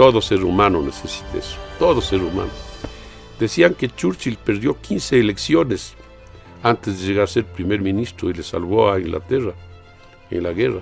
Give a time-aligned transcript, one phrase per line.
[0.00, 2.48] Todo ser humano necesita eso, todo ser humano.
[3.38, 5.94] Decían que Churchill perdió 15 elecciones
[6.62, 9.52] antes de llegar a ser primer ministro y le salvó a Inglaterra
[10.30, 10.80] en la guerra.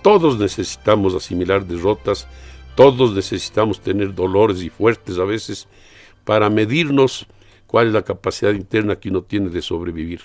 [0.00, 2.26] Todos necesitamos asimilar derrotas,
[2.74, 5.68] todos necesitamos tener dolores y fuertes a veces
[6.24, 7.26] para medirnos
[7.66, 10.22] cuál es la capacidad interna que uno tiene de sobrevivir.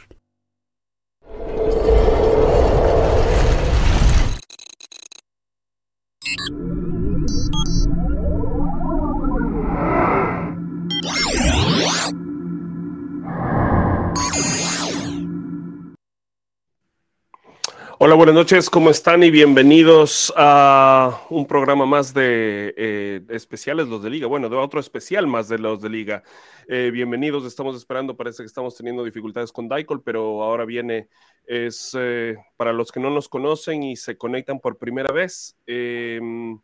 [17.99, 19.21] Hola, buenas noches, ¿cómo están?
[19.21, 24.25] Y bienvenidos a un programa más de eh, especiales, los de Liga.
[24.25, 26.23] Bueno, de otro especial más de los de Liga.
[26.67, 31.07] Eh, bienvenidos, estamos esperando, parece que estamos teniendo dificultades con Daikol, pero ahora viene,
[31.45, 35.55] es eh, para los que no nos conocen y se conectan por primera vez.
[35.67, 36.59] Em,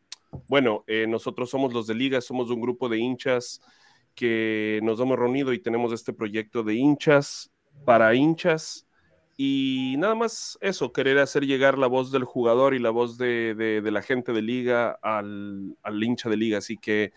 [0.47, 3.61] bueno, nosotros somos los de Liga, somos un grupo de hinchas
[4.15, 7.51] que nos hemos reunido y tenemos este proyecto de hinchas
[7.85, 8.88] para hinchas
[9.41, 13.81] y nada más eso, querer hacer llegar la voz del jugador y la voz de,
[13.89, 16.57] la gente de liga al, al, hincha de liga.
[16.57, 17.13] Así que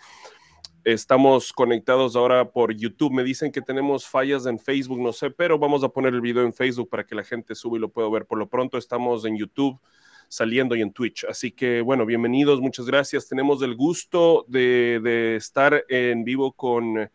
[0.85, 3.11] estamos conectados ahora por YouTube.
[3.13, 6.45] Me dicen que tenemos fallas en Facebook, no sé, pero vamos a poner el video
[6.45, 8.25] en Facebook para que la gente suba y lo pueda ver.
[8.25, 9.81] Por lo pronto estamos en YouTube
[10.29, 11.25] saliendo y en Twitch.
[11.25, 13.27] Así que bueno, bienvenidos, muchas gracias.
[13.27, 17.11] Tenemos el gusto de, de estar en vivo con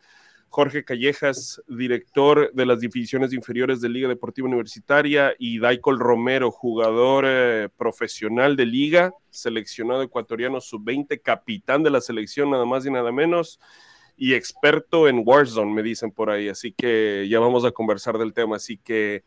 [0.50, 7.26] Jorge Callejas, director de las divisiones inferiores de Liga Deportiva Universitaria, y Daikol Romero, jugador
[7.28, 13.12] eh, profesional de Liga, seleccionado ecuatoriano sub-20, capitán de la selección, nada más y nada
[13.12, 13.59] menos,
[14.17, 16.50] y experto en Warzone, me dicen por ahí.
[16.50, 18.56] Así que ya vamos a conversar del tema.
[18.56, 19.23] Así que,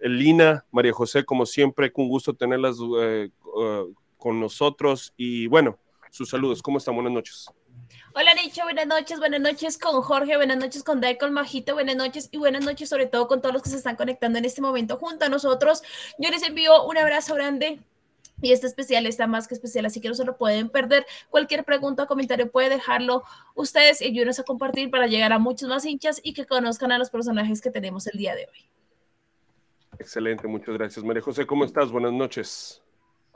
[0.00, 5.12] Lina, María José, como siempre, con gusto tenerlas eh, uh, con nosotros.
[5.16, 5.76] Y bueno,
[6.10, 6.62] sus saludos.
[6.62, 6.94] ¿Cómo están?
[6.94, 7.48] Buenas noches.
[8.14, 12.28] Hola Nicho, buenas noches, buenas noches con Jorge, buenas noches con Daikon Majito, buenas noches
[12.32, 14.96] y buenas noches sobre todo con todos los que se están conectando en este momento
[14.96, 15.82] junto a nosotros.
[16.18, 17.80] Yo les envío un abrazo grande
[18.40, 21.06] y este especial está más que especial, así que no se lo pueden perder.
[21.28, 23.24] Cualquier pregunta o comentario puede dejarlo
[23.54, 26.98] ustedes y ayúdenos a compartir para llegar a muchos más hinchas y que conozcan a
[26.98, 28.64] los personajes que tenemos el día de hoy.
[29.98, 31.04] Excelente, muchas gracias.
[31.04, 31.90] María José, ¿cómo estás?
[31.90, 32.82] Buenas noches.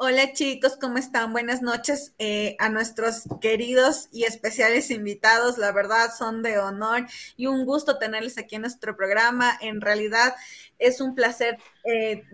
[0.05, 1.33] Hola chicos, ¿cómo están?
[1.33, 5.59] Buenas noches eh, a nuestros queridos y especiales invitados.
[5.59, 9.57] La verdad son de honor y un gusto tenerles aquí en nuestro programa.
[9.61, 10.35] En realidad
[10.81, 12.25] es un placer eh,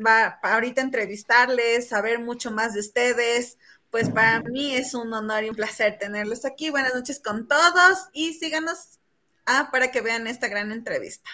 [0.43, 3.59] ahorita entrevistarles, saber mucho más de ustedes.
[3.91, 6.71] Pues para mí es un honor y un placer tenerlos aquí.
[6.71, 8.99] Buenas noches con todos y síganos
[9.45, 11.29] ah, para que vean esta gran entrevista.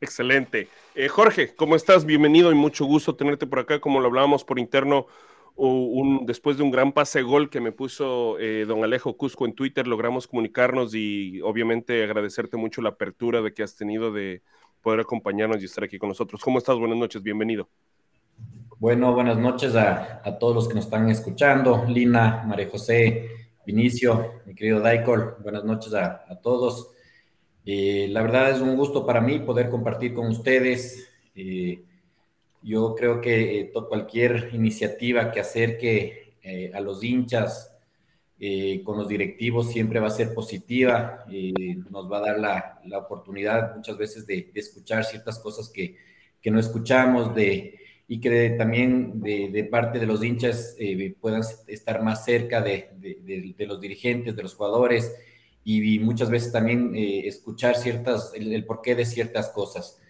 [0.00, 0.68] Excelente.
[0.96, 2.04] Eh, Jorge, ¿cómo estás?
[2.06, 3.80] Bienvenido y mucho gusto tenerte por acá.
[3.80, 5.06] Como lo hablábamos por interno,
[5.56, 9.54] un, después de un gran pase gol que me puso eh, don Alejo Cusco en
[9.54, 14.42] Twitter, logramos comunicarnos y obviamente agradecerte mucho la apertura de que has tenido de
[14.82, 16.42] poder acompañarnos y estar aquí con nosotros.
[16.42, 16.78] ¿Cómo estás?
[16.78, 17.68] Buenas noches, bienvenido.
[18.78, 23.28] Bueno, buenas noches a, todos los que nos están escuchando, Lina, María José,
[23.66, 26.90] Vinicio, mi querido Daikol, buenas noches a, todos.
[27.66, 31.10] Eh, la verdad es un gusto para mí poder compartir con ustedes.
[31.34, 31.84] Eh,
[32.62, 37.74] yo creo que eh, cualquier iniciativa que acerque eh, a los hinchas
[38.38, 41.26] eh, con los directivos siempre va a ser positiva,
[41.90, 45.96] nos va a dar la, la oportunidad muchas veces de, escuchar ciertas cosas que,
[46.40, 47.78] que, no escuchamos de,
[48.08, 50.74] y que también de, parte de los hinchas
[51.20, 55.14] puedan estar más cerca de, de, los dirigentes, de los jugadores
[55.62, 60.00] y, muchas veces también escuchar ciertas, el porqué de ciertas cosas.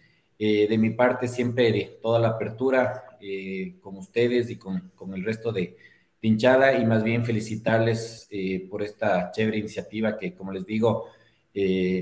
[0.43, 5.12] Eh, de mi parte, siempre de toda la apertura eh, con ustedes y con, con
[5.12, 5.77] el resto de,
[6.23, 11.09] hinchada y más bien felicitarles eh, por esta chévere iniciativa que, como les digo,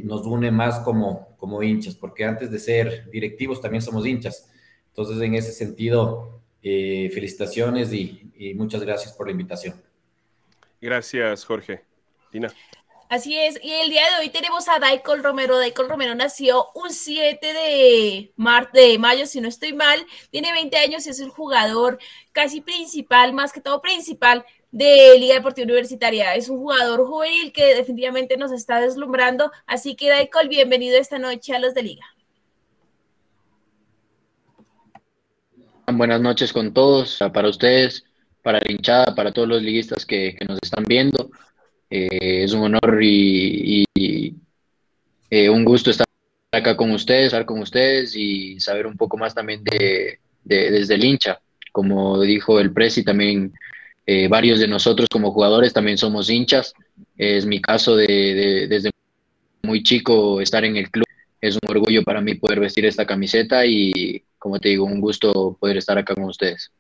[0.05, 4.49] nos une más como, como hinchas, porque antes de ser directivos también somos hinchas.
[4.89, 9.75] Entonces, en ese sentido, felicitaciones y, y, muchas gracias por la invitación.
[10.81, 11.81] Gracias, Jorge.
[12.31, 12.53] Tina.
[13.09, 15.57] Así es, y el día de hoy tenemos a Daikol Romero.
[15.57, 18.33] Daikol Romero nació un 7 de,
[18.75, 20.05] de mayo, si no estoy mal.
[20.31, 21.99] Tiene 20 años y es el jugador
[22.33, 26.35] casi principal, más que todo principal de Liga Deportiva Universitaria.
[26.35, 29.51] Es un jugador juvenil que definitivamente nos está deslumbrando.
[29.67, 32.05] Así que Daikol, bienvenido esta noche a los de Liga.
[35.91, 38.05] Buenas noches con todos, para ustedes,
[38.43, 41.31] para la hinchada, para todos los liguistas que nos están viendo.
[41.91, 43.85] Eh, es un honor y,
[45.31, 46.07] eh, un gusto estar
[46.53, 51.05] acá con ustedes, estar con ustedes y saber un poco más también de, desde el
[51.05, 51.41] hincha.
[51.73, 53.53] Como dijo el Presi, también
[54.07, 56.73] eh, varios de nosotros como jugadores también somos hinchas
[57.17, 58.91] Es mi caso de, desde
[59.63, 61.05] muy chico estar en el club.
[61.41, 65.57] Es un orgullo para mí poder vestir esta camiseta y, como te digo, un gusto
[65.61, 66.73] poder estar acá con ustedes.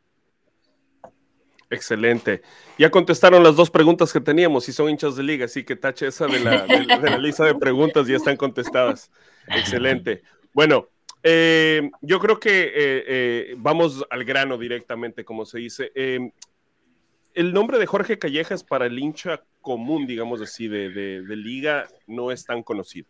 [1.71, 2.43] Excelente.
[2.79, 6.07] Ya contestaron las dos preguntas que teníamos y son hinchas de liga, así que tache
[6.07, 9.11] esa de la, lista de preguntas ya están contestadas.
[9.47, 10.23] Excelente.
[10.55, 10.89] Bueno,
[11.23, 15.93] eh, yo creo que eh, eh, vamos al grano directamente, como se dice.
[17.35, 22.45] el nombre de Jorge Callejas para el hincha común, digamos así, de liga no es
[22.45, 23.09] tan conocido.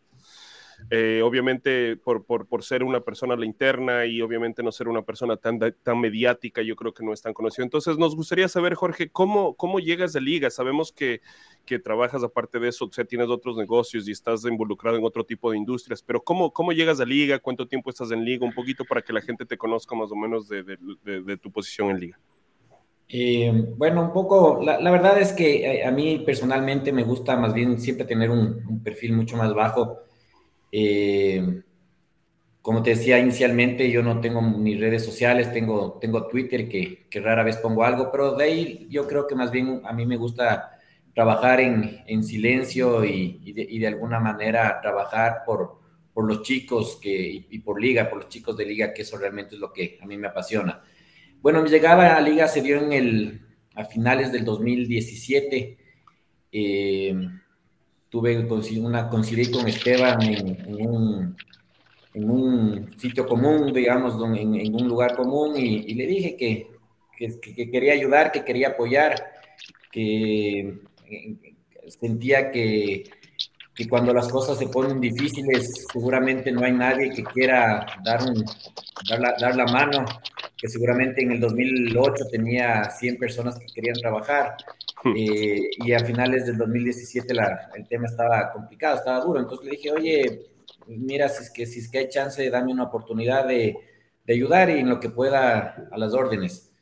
[0.91, 5.37] Eh, obviamente por, por, ser una persona la interna y obviamente no ser una persona
[5.37, 7.65] tan, tan mediática, yo creo que no es tan conocido.
[7.65, 10.49] Entonces nos gustaría saber, Jorge, ¿cómo, cómo llegas de liga?
[10.51, 11.21] Sabemos que,
[11.67, 15.25] que trabajas aparte de eso, o sea, tienes otros negocios y estás involucrado en otro
[15.25, 17.39] tipo de industrias, pero ¿cómo, cómo llegas de liga?
[17.39, 18.47] ¿Cuánto tiempo estás en liga?
[18.47, 21.91] Un poquito para que la gente te conozca más o menos de, de, tu posición
[21.91, 22.19] en liga.
[23.11, 27.79] Eh, bueno, un poco, la, verdad es que a, mí personalmente me gusta más bien
[27.81, 30.07] siempre tener un perfil mucho más bajo
[30.73, 31.62] eh,
[32.62, 37.20] como te decía inicialmente, yo no tengo ni redes sociales, tengo, tengo Twitter que, que,
[37.20, 40.17] rara vez pongo algo, pero de ahí yo creo que más bien a mí me
[40.17, 40.79] gusta
[41.15, 45.81] trabajar en, en silencio y, y, de, y, de, alguna manera trabajar por,
[46.12, 49.55] por los chicos que, y, por liga, por los chicos de liga, que eso realmente
[49.55, 50.82] es lo que a mí me apasiona.
[51.41, 53.41] Bueno, mi llegada a liga se dio en el,
[53.76, 55.79] a finales del 2017.
[56.53, 57.15] Eh,
[58.10, 58.38] tuve
[58.81, 61.37] una, coincidí con Esteban en, un,
[62.14, 66.70] en un, sitio común, digamos, en, en un lugar común y, le dije que,
[67.16, 69.14] que, quería ayudar, que quería apoyar,
[69.90, 70.78] que
[71.88, 73.05] sentía que,
[73.75, 78.44] que, cuando las cosas se ponen difíciles, seguramente no hay nadie que quiera dar, un,
[79.08, 80.05] dar, la, dar la mano,
[80.56, 84.56] que seguramente en el 2008 tenía 100 personas que querían trabajar
[85.16, 89.40] eh, y a finales del 2017 la, el tema estaba complicado, estaba duro.
[89.40, 90.50] Entonces le dije, oye,
[90.87, 93.76] mira, si es que, si es que hay chance, dame una oportunidad de,
[94.25, 96.72] de ayudar y en lo que pueda a las órdenes.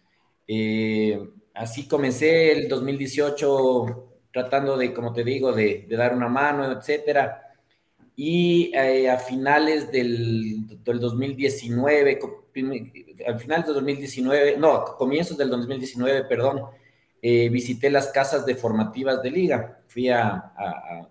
[0.48, 1.18] Eh,
[1.54, 7.42] así comencé el 2018 tratando de, como te digo, de, de dar una mano, etcétera.
[8.14, 12.18] Y eh, a finales del, del 2019,
[13.26, 16.62] al final del 2019, no, comienzos del 2019, perdón,
[17.22, 20.52] eh, visité las casas de formativas de liga, fui a,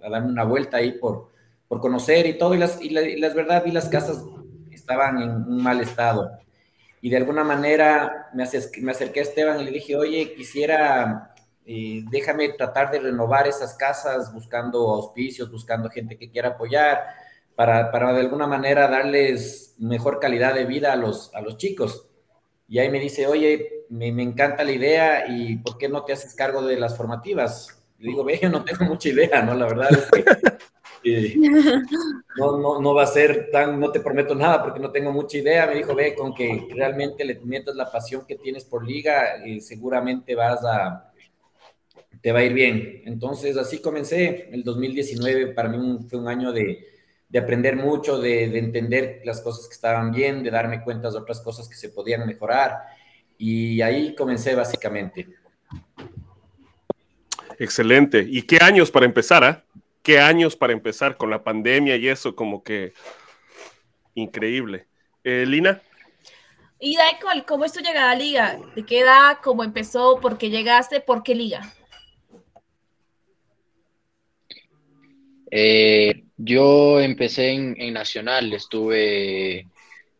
[0.02, 1.32] darme una vuelta ahí por,
[1.68, 4.24] por conocer y todo, y las, y la, verdad vi las casas
[4.72, 6.32] estaban en un mal estado.
[7.02, 8.46] Y de alguna manera me,
[8.82, 11.34] me acerqué a Esteban y le dije, oye, quisiera,
[11.66, 17.04] eh, déjame tratar de renovar esas casas buscando auspicios, buscando gente que quiera apoyar,
[17.56, 22.08] para, para de alguna manera darles mejor calidad de vida a los, a los chicos.
[22.68, 26.14] Y ahí me dice, oye, me, me, encanta la idea y ¿por qué no te
[26.14, 27.84] haces cargo de las formativas?
[28.00, 29.54] Le digo, ve, yo no tengo mucha idea, ¿no?
[29.54, 31.36] La verdad es que
[32.38, 35.38] no, no, no va a ser tan, no te prometo nada porque no tengo mucha
[35.38, 35.68] idea.
[35.68, 39.62] Me dijo, ve, con que realmente le metas la pasión que tienes por liga, y
[39.62, 41.12] seguramente vas a,
[42.22, 43.04] te va a ir bien.
[43.06, 44.50] Entonces, así comencé.
[44.52, 46.95] El 2019 para mí fue un año de
[47.28, 51.18] de aprender mucho, de, de, entender las cosas que estaban bien, de darme cuenta de
[51.18, 52.80] otras cosas que se podían mejorar.
[53.38, 55.28] Y ahí comencé básicamente.
[57.58, 58.26] Excelente.
[58.28, 59.44] ¿Y qué años para empezar?
[59.44, 59.64] Ah?
[60.02, 62.36] ¿Qué años para empezar con la pandemia y eso?
[62.36, 62.94] Como que
[64.14, 64.88] increíble.
[65.24, 65.82] Eh, Lina.
[66.80, 68.60] Y Daikol, ¿cómo es tu llegada a Liga?
[68.76, 69.38] ¿De qué edad?
[69.42, 70.20] ¿Cómo empezó?
[70.20, 71.00] ¿Por qué llegaste?
[71.00, 71.74] ¿Por qué Liga?
[75.58, 79.60] Eh, yo empecé en, Nacional, estuve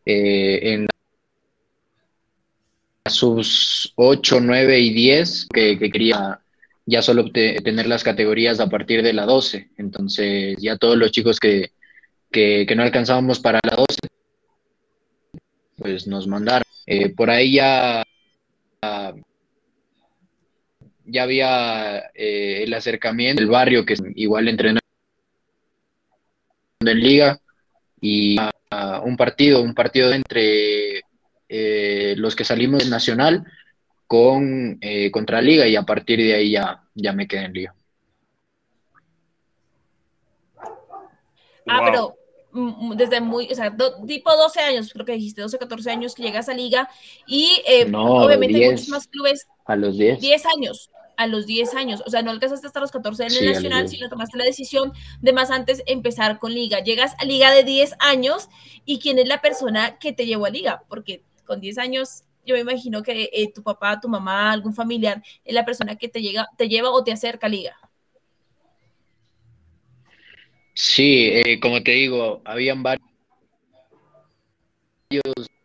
[0.06, 0.86] eh, en
[3.10, 6.40] sus 8, 9 y 10, que, quería
[6.86, 9.72] ya solo tener las categorías a partir de la 12.
[9.76, 11.70] Entonces, ya todos los chicos que,
[12.74, 13.98] no alcanzábamos para la 12,
[15.76, 16.64] pues nos mandaron.
[16.86, 18.02] Eh, por ahí ya,
[21.04, 24.80] ya había eh, el acercamiento del barrio que igual entrenó
[26.90, 27.40] en liga
[28.00, 28.36] y
[29.04, 31.02] un partido, un partido entre
[31.48, 33.44] eh, los que salimos de Nacional
[34.06, 37.74] con eh, contra Liga y a partir de ahí ya, ya me quedé en Liga.
[41.68, 42.16] Ah, pero
[42.52, 43.74] mm, mm, desde muy, o sea,
[44.06, 46.88] tipo 12 años, creo que dijiste 12, 14 años que llegas a Liga
[47.26, 49.46] y eh, obviamente muchos más clubes.
[49.64, 50.20] A los 10.
[50.20, 53.52] 10 años a los 10 años, o sea, no alcanzaste hasta los 14 en el
[53.52, 56.80] Nacional, sino tomaste la decisión de más antes empezar con Liga.
[56.80, 58.48] Llegas a Liga de 10 años
[58.84, 62.54] y quién es la persona que te llevó a Liga, porque con 10 años yo
[62.54, 66.22] me imagino que eh, tu papá, tu mamá, algún familiar es la persona que te,
[66.22, 67.76] llega, te lleva o te acerca a Liga.
[70.74, 73.00] Sí, eh, como te digo, habían varios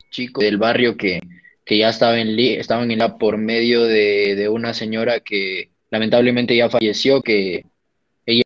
[0.10, 1.20] chicos del barrio que,
[1.68, 7.22] ya estaban en, estaban en la por medio de, una señora que lamentablemente ya falleció,
[7.22, 7.66] que
[8.26, 8.44] ella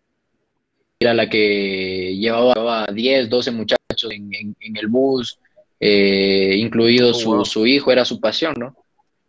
[1.00, 5.40] era la que llevaba 10, 12 muchachos en, el bus,
[5.80, 8.76] eh, incluido oh, su, hijo, era su pasión, ¿no?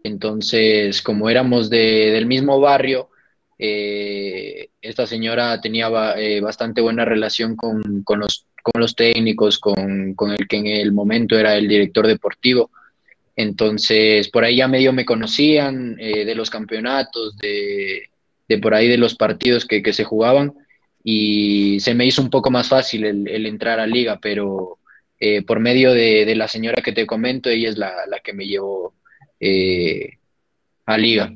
[0.02, 3.10] Entonces, como éramos del mismo barrio,
[3.58, 7.82] eh, esta señora tenía eh, bastante buena relación con,
[8.18, 12.70] los, con los, técnicos, con, el que en el momento era el director deportivo.
[13.36, 18.08] Entonces, por ahí ya medio me conocían eh, de los campeonatos, de,
[18.60, 20.54] por ahí de los partidos que, se jugaban
[21.04, 24.78] y se me hizo un poco más fácil el, entrar a liga, pero
[25.46, 28.94] por medio de, la señora que te comento, ella es la, la que me llevó
[30.86, 31.32] a liga.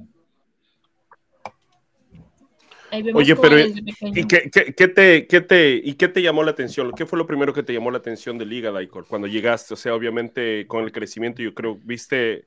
[3.14, 6.92] Oye, pero ¿y qué, te, qué, te, ¿y qué te llamó la atención?
[6.96, 9.74] ¿Qué fue lo primero que te llamó la atención de Liga, Daikor, cuando llegaste?
[9.74, 12.46] O sea, obviamente con el crecimiento, yo creo, viste,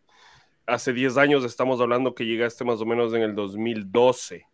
[0.66, 4.46] hace 10 años estamos hablando que llegaste más o menos en el 2012,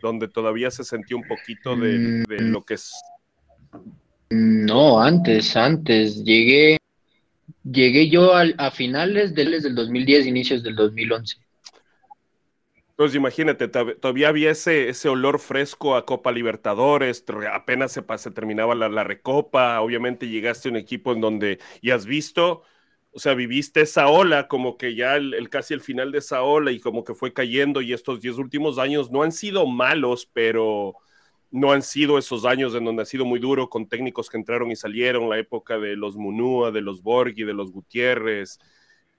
[0.00, 2.50] donde todavía se sentía un poquito de, mm.
[2.50, 2.92] lo que es...
[4.30, 6.78] No, antes, antes, llegué,
[7.62, 11.43] llegué yo a finales del, del 2010, inicios del 2011.
[12.94, 18.76] Entonces imagínate, todavía había ese, ese olor fresco a Copa Libertadores, apenas se, se terminaba
[18.76, 22.62] la, recopa, obviamente llegaste a un equipo en donde y has visto,
[23.10, 26.70] o sea, viviste esa ola, como que ya el, casi el final de esa ola
[26.70, 30.94] y como que fue cayendo y estos diez últimos años no han sido malos, pero
[31.50, 34.70] no han sido esos años en donde ha sido muy duro con técnicos que entraron
[34.70, 38.58] y salieron, la época de los Munúa, de los Borghi, de los Gutiérrez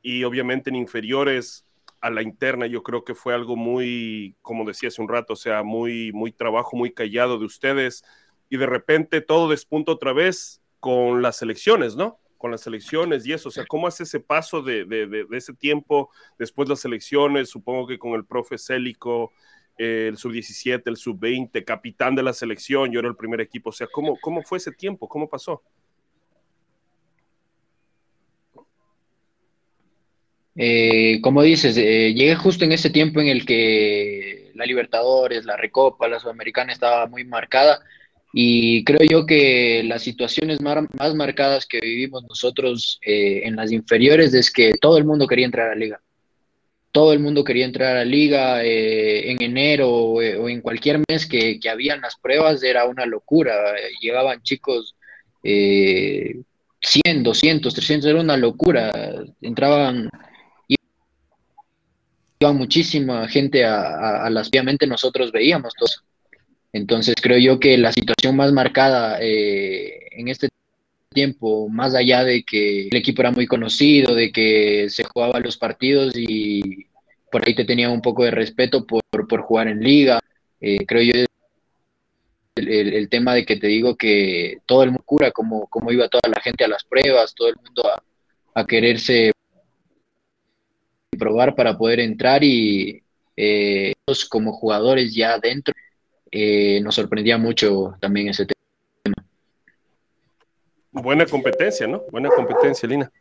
[0.01, 1.65] y obviamente en inferiores
[2.02, 5.38] a la interna, yo creo que fue algo muy, como decía hace un rato, o
[5.38, 8.04] sea, muy, muy trabajo, muy callado de ustedes,
[8.50, 12.20] y de repente todo despunta otra vez con las elecciones, ¿no?
[12.38, 16.12] Con las elecciones y eso, o sea, ¿cómo hace ese paso de, de, ese tiempo
[16.38, 17.50] después de las elecciones?
[17.50, 19.32] Supongo que con el profe Célico,
[19.78, 23.74] eh, el sub-17, el sub-20, capitán de la selección, yo era el primer equipo, o
[23.74, 25.10] sea, ¿cómo, cómo fue ese tiempo?
[25.10, 25.64] ¿Cómo pasó?
[30.58, 35.58] Eh, como dices, eh, llegué justo en ese tiempo en el que la Libertadores, la
[35.58, 37.82] Recopa, la Sudamericana estaba muy marcada
[38.34, 44.34] y creo yo que las situaciones más, marcadas que vivimos nosotros eh, en las inferiores
[44.34, 46.02] es que todo el mundo quería entrar a la liga.
[46.92, 51.60] Todo el mundo quería entrar a la liga en enero o, en cualquier mes que,
[51.60, 53.54] que, habían las pruebas, era una locura.
[54.00, 54.96] Llegaban chicos
[55.44, 56.44] 100,
[57.24, 58.92] 200, 300, era una locura.
[59.42, 60.10] Entraban
[62.54, 65.90] muchísima gente a, las obviamente nosotros veíamos todo.
[66.74, 70.50] Entonces creo yo que la situación más marcada eh, en este
[71.10, 75.58] tiempo, más allá de que el equipo era muy conocido, de que se jugaba los
[75.58, 76.88] partidos y
[77.32, 79.02] por ahí te tenía un poco de respeto por,
[79.42, 80.20] jugar en liga,
[80.62, 81.25] eh, creo yo
[82.56, 86.30] el, tema de que te digo que todo el mundo cura, como, como iba toda
[86.30, 89.32] la gente a las pruebas, todo el mundo a, a quererse
[91.15, 93.03] probar para poder entrar y
[93.38, 93.93] eh,
[94.29, 95.74] como jugadores ya dentro
[96.31, 98.55] eh, nos sorprendía mucho también ese tema.
[100.91, 102.03] Buena competencia, ¿no?
[102.12, 103.12] Buena competencia, Lina.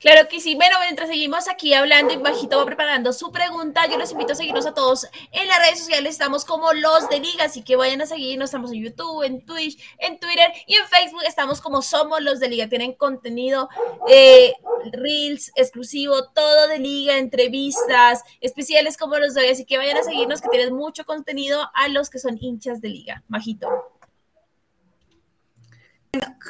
[0.00, 0.54] Claro que sí.
[0.54, 4.34] Bueno, mientras seguimos aquí hablando y Bajito va preparando su pregunta, yo los invito a
[4.34, 6.12] seguirnos a todos en las redes sociales.
[6.12, 8.46] Estamos como los de Liga, así que vayan a seguirnos.
[8.46, 11.22] Estamos en YouTube, en Twitch, en Twitter y en Facebook.
[11.26, 12.66] Estamos como Somos los de Liga.
[12.66, 13.68] Tienen contenido,
[14.08, 14.54] eh,
[14.90, 19.48] Reels exclusivo, todo de Liga, entrevistas especiales como los de hoy.
[19.48, 22.88] Así que vayan a seguirnos, que tienen mucho contenido a los que son hinchas de
[22.88, 23.22] Liga.
[23.28, 23.68] Majito.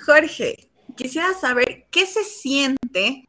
[0.06, 0.69] Jorge,
[1.02, 3.28] quisiera saber qué se siente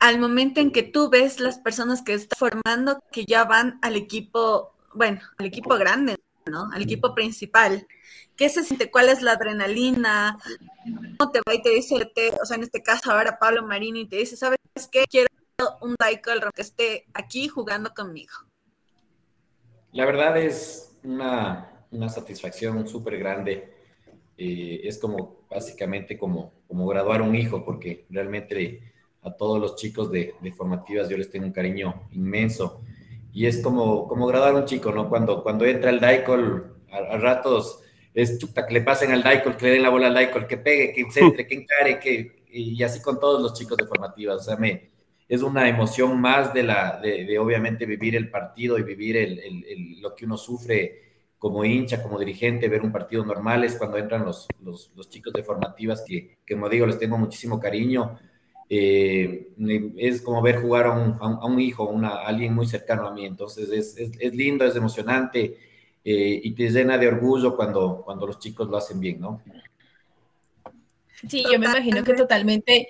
[0.00, 3.96] al momento en que tú ves las personas que están formando que ya van al
[3.96, 6.70] equipo, bueno, al equipo grande, ¿no?
[6.72, 7.86] Al equipo principal.
[8.34, 8.90] ¿Qué se siente?
[8.90, 10.38] ¿Cuál es la adrenalina?
[11.18, 11.94] ¿Cómo te va y te dice,
[12.40, 14.58] o sea, en este caso ahora Pablo Marini te dice, ¿sabes
[14.90, 15.04] qué?
[15.10, 15.28] Quiero
[15.80, 18.32] un Daikol que esté aquí jugando conmigo.
[19.92, 21.72] La verdad es una,
[22.08, 23.75] satisfacción súper grande.
[24.38, 30.10] Eh, es como básicamente como, como graduar un hijo, porque realmente a todos los chicos
[30.10, 32.80] de, formativas, yo les tengo un cariño inmenso.
[33.32, 35.08] Y es como, como graduar un chico, ¿no?
[35.08, 37.80] Cuando, cuando entra el Daikol, a, ratos
[38.14, 40.56] es chuta, que le pasen al Daikol, que le den la bola al Daikol, que
[40.56, 44.36] pegue, que centre, que encare, que, y así con todos los chicos de formativas.
[44.36, 44.90] O sea, me,
[45.28, 50.14] es una emoción más de, la, de, obviamente vivir el partido y vivir el, lo
[50.14, 51.05] que uno sufre
[51.46, 55.44] como hincha, como dirigente, ver un partido normal es cuando entran los, los, chicos de
[55.44, 58.18] formativas que, como digo, les tengo muchísimo cariño.
[58.68, 59.52] Eh,
[59.96, 63.24] es como ver jugar a un, hijo, a alguien muy cercano a mí.
[63.24, 65.56] Entonces es, es, es lindo, es emocionante
[66.04, 69.40] eh, y te llena de orgullo cuando, cuando los chicos lo hacen bien, ¿no?
[71.28, 72.88] Sí, yo me imagino que totalmente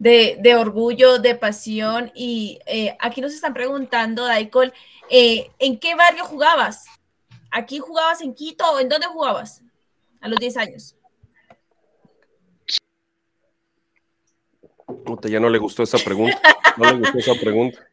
[0.00, 2.10] de, de orgullo, de pasión.
[2.16, 4.72] Y eh, aquí nos están preguntando, Daikol,
[5.08, 6.84] ¿en qué barrio jugabas?
[7.52, 9.62] ¿Aquí jugabas en Quito o en dónde jugabas
[10.22, 10.96] a los 10 años?
[15.04, 16.40] Puta, ya no le gustó esa pregunta.
[16.78, 17.78] No le gustó esa pregunta.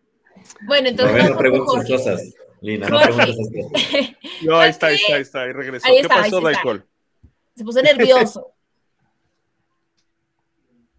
[0.61, 1.29] Bueno, entonces.
[1.29, 4.15] No, preguntas cosas, Lina, no preguntes cosas.
[4.41, 5.85] No, ahí está, ahí está, ahí está, ahí regresó.
[5.85, 6.87] ¿Qué pasó, Daikol?
[7.55, 8.47] Se puso nervioso.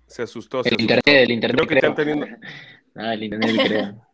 [0.06, 0.62] Se asustó.
[0.62, 1.56] el internet, el internet.
[1.56, 2.26] Creo que están teniendo.
[2.94, 4.06] Ah, el internet, creo.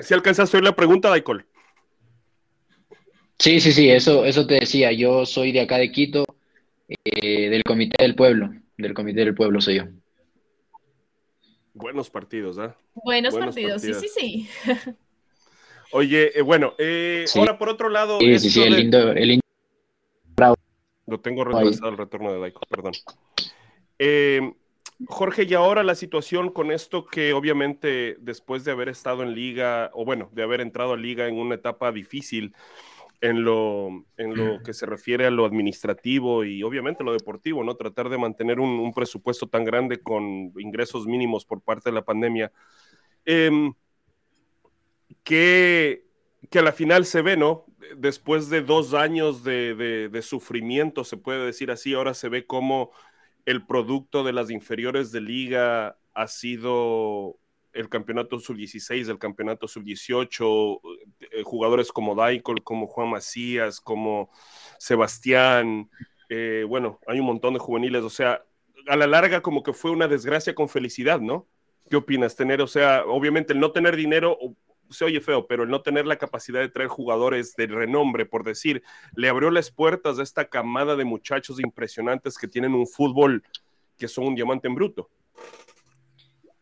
[0.00, 1.46] Si alcanzaste a oír la pregunta, Daikol.
[3.38, 4.90] Sí, sí, sí, eso, eso te decía.
[4.92, 6.24] Yo soy de acá de Quito,
[6.88, 8.50] eh, del Comité del Pueblo.
[8.76, 9.84] Del Comité del Pueblo soy yo.
[11.72, 12.76] Buenos partidos, ¿ah?
[12.94, 14.48] Buenos, partidos, sí, sí, sí.
[15.92, 18.18] Oye, eh, bueno, eh, ahora por otro lado.
[18.18, 19.42] Sí, sí, sí, el lindo, el lindo.
[21.06, 22.92] Lo tengo retrasado el retorno de Daiko, perdón.
[25.06, 29.90] Jorge, y ahora la situación con esto que obviamente después de haber estado en liga,
[29.94, 32.52] o bueno, de haber entrado a liga en una etapa difícil,
[33.20, 37.74] en lo, en lo que se refiere a lo administrativo y obviamente lo deportivo, ¿no?
[37.74, 42.52] Tratar de mantener un, presupuesto tan grande con ingresos mínimos por parte de la pandemia.
[43.24, 43.72] Em,
[45.24, 46.04] que,
[46.50, 47.66] que a la final se ve, ¿no?
[47.96, 52.46] Después de dos años de, de, de sufrimiento, se puede decir así, ahora se ve
[52.46, 52.92] como
[53.46, 57.38] el producto de las inferiores de liga ha sido
[57.78, 60.80] el campeonato sub-16, el campeonato sub-18,
[61.20, 64.30] eh, jugadores como Daikol, como Juan Macías, como
[64.78, 65.88] Sebastián,
[66.28, 68.42] eh, bueno, hay un montón de juveniles, o sea,
[68.88, 71.46] a la larga como que fue una desgracia con felicidad, ¿no?
[71.88, 72.34] ¿Qué opinas?
[72.34, 74.38] Tener, o sea, obviamente el no tener dinero
[74.90, 78.42] se oye feo, pero el no tener la capacidad de traer jugadores de renombre, por
[78.42, 78.82] decir,
[79.14, 83.44] le abrió las puertas a esta camada de muchachos impresionantes que tienen un fútbol
[83.96, 85.10] que son un diamante en bruto.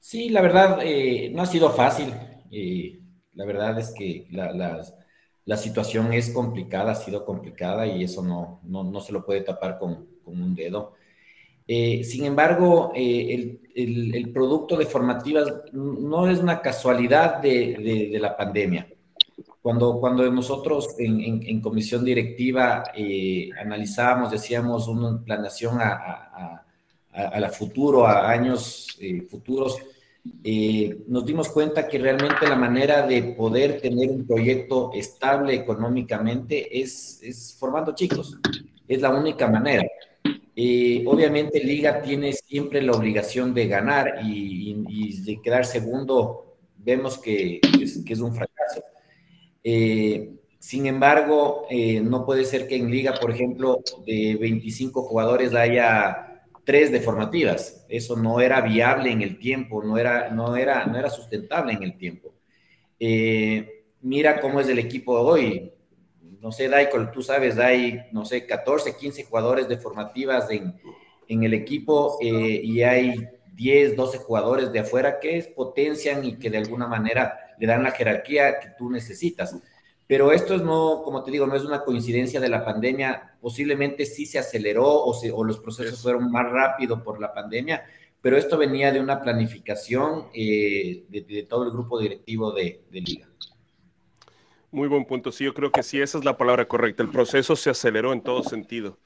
[0.09, 2.15] Sí, la verdad, eh, no ha sido fácil.
[2.53, 3.01] Eh,
[3.33, 9.01] la verdad es que la, situación es complicada, ha sido complicada y eso no, no,
[9.01, 10.93] se lo puede tapar con, un dedo.
[11.67, 18.87] Eh, sin embargo, el, producto de formativas no es una casualidad de, la pandemia.
[19.61, 22.85] Cuando, cuando nosotros en, comisión directiva
[23.61, 26.65] analizábamos, decíamos una planeación a,
[27.11, 29.81] a, la futuro, a años futuros,
[30.45, 36.81] eh, nos dimos cuenta que realmente la manera de poder tener un proyecto estable económicamente
[36.81, 38.39] es, es formando chicos.
[38.87, 39.85] Es la única manera.
[40.55, 47.61] Eh, obviamente Liga tiene siempre la obligación de ganar y, de quedar segundo vemos que,
[47.81, 48.83] es, un fracaso.
[49.63, 51.67] Eh, sin embargo,
[52.03, 56.26] no puede ser que en Liga, por ejemplo, de 25 jugadores haya
[56.67, 57.87] tres de formativas.
[57.89, 61.83] Eso no era viable en el tiempo, no era, no era, no era sustentable en
[61.85, 62.35] el tiempo.
[62.99, 65.73] Eh, mira cómo es el equipo hoy.
[66.41, 70.75] No sé, Daikol, tú sabes, hay, no sé, 14, 15 jugadores de formativas en,
[71.29, 73.15] en el equipo eh, y hay
[73.55, 77.93] 10, 12 jugadores de afuera que potencian y que de alguna manera le dan la
[77.93, 79.57] jerarquía que tú necesitas.
[80.07, 83.37] Pero esto es no, como te digo, no es una coincidencia de la pandemia.
[83.41, 87.85] Posiblemente sí se aceleró o, o los procesos fueron más rápido por la pandemia,
[88.21, 93.29] pero esto venía de una planificación eh, de, todo el grupo directivo de, Liga.
[94.71, 95.33] Muy buen punto.
[95.33, 97.03] Sí, yo creo que sí, esa es la palabra correcta.
[97.03, 98.99] El proceso se aceleró en todo sentido.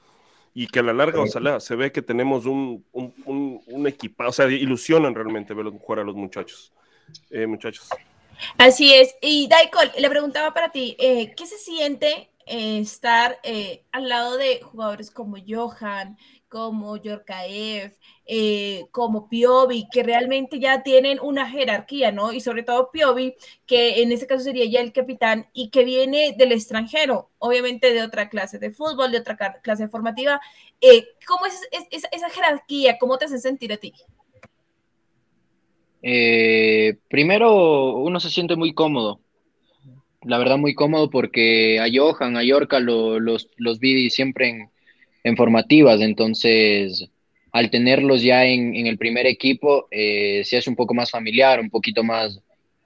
[0.53, 4.31] Y que a la larga, ojalá, se ve que tenemos un, un, un, equipo, o
[4.33, 6.73] sea, ilusionan realmente ver jugar a los muchachos.
[7.29, 7.87] Eh, muchachos.
[8.57, 9.15] Así es.
[9.21, 14.37] Y Daikol, le preguntaba para ti, eh, ¿qué se siente eh, estar eh, al lado
[14.37, 17.95] de jugadores como Johan, como Yorkaev,
[18.91, 22.33] como Piovi, que realmente ya tienen una jerarquía, ¿no?
[22.33, 26.35] Y sobre todo Piovi, que en este caso sería ya el capitán y que viene
[26.37, 30.41] del extranjero, obviamente de otra clase de fútbol, de otra clase formativa.
[31.25, 32.97] ¿Cómo es, esa jerarquía?
[32.99, 33.93] ¿Cómo te hace sentir a ti?
[36.01, 39.19] Eh, primero, uno se siente muy cómodo.
[40.23, 44.69] La verdad, muy cómodo porque a Johan, a Yorka los, los vi siempre
[45.23, 46.01] en, formativas.
[46.01, 47.09] Entonces,
[47.51, 51.69] al tenerlos ya en, el primer equipo, eh, se hace un poco más familiar, un
[51.69, 52.39] poquito más,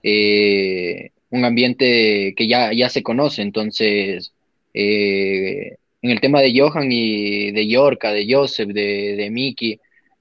[0.04, 4.34] eh, un ambiente que ya, ya se conoce, entonces
[4.74, 9.80] eh, en el tema de Johan y de Yorka, de Joseph, de, de Miki,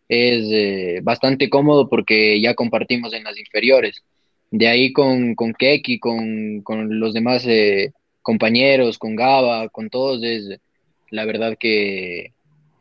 [0.09, 4.03] es eh, bastante cómodo porque ya compartimos en las inferiores.
[4.51, 10.23] De ahí con, con Keki, con, con los demás eh, compañeros, con Gaba, con todos,
[10.23, 10.59] es
[11.11, 12.33] la verdad que,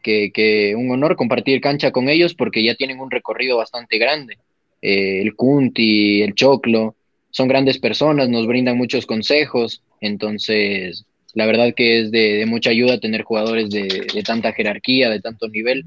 [0.01, 4.37] que, un honor compartir cancha con ellos porque ya tienen un recorrido bastante grande.
[4.81, 6.95] Eh, el Kunti, el Choclo,
[7.31, 12.99] son grandes personas, nos brindan muchos consejos, entonces la verdad que es de, mucha ayuda
[12.99, 15.83] tener jugadores de, tanta jerarquía, de tanto nivel,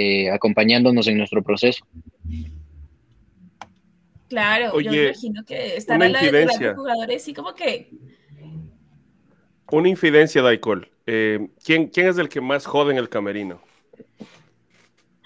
[0.00, 1.84] eh, acompañándonos en nuestro proceso.
[4.28, 7.90] Claro, yo me imagino que están la de jugadores y como que...
[9.72, 10.88] Una infidencia, Daikol.
[11.04, 13.60] Eh, ¿quién, ¿Quién es el que más jode en el camerino?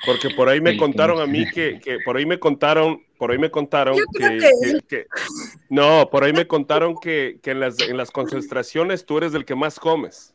[0.07, 3.37] Porque por ahí me contaron a mí que, que, por ahí me contaron, por ahí
[3.37, 3.95] me contaron
[4.89, 5.07] que,
[5.69, 9.45] no, por ahí me contaron que, que en, las, en las concentraciones tú eres el
[9.45, 10.35] que más comes.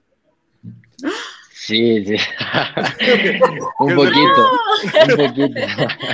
[1.67, 2.15] Sí, sí.
[3.79, 4.51] un poquito,
[5.09, 5.59] un poquito.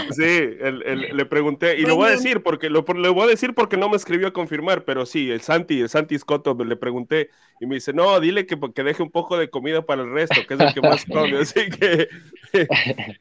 [0.09, 0.23] Sí,
[1.13, 3.95] le pregunté, y lo voy a decir porque lo, voy a decir porque no me
[3.95, 7.93] escribió a confirmar, pero sí, el Santi, el Santi Scotto le pregunté y me dice,
[7.93, 10.73] no, dile que, que deje un poco de comida para el resto, que es el
[10.73, 11.37] que más come.
[11.37, 12.09] Así que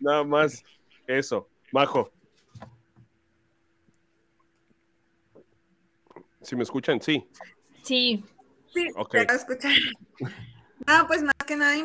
[0.00, 0.64] nada más
[1.06, 1.50] eso.
[1.70, 2.10] Majo.
[6.40, 6.98] ¿Sí me escuchan?
[7.02, 7.28] Sí.
[7.82, 8.24] Sí.
[8.72, 9.26] Sí, okay.
[9.28, 9.72] escuchar.
[10.86, 11.76] Ah, pues más que nada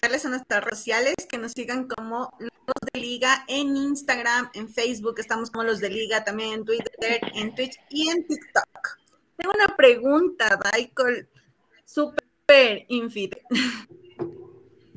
[0.00, 5.18] a nuestras redes sociales, que nos sigan como los de Liga en Instagram, en Facebook,
[5.18, 8.98] estamos como los de Liga, también en Twitter, en Twitch y en TikTok.
[9.36, 11.28] Tengo una pregunta, Michael,
[11.84, 13.38] súper infinita.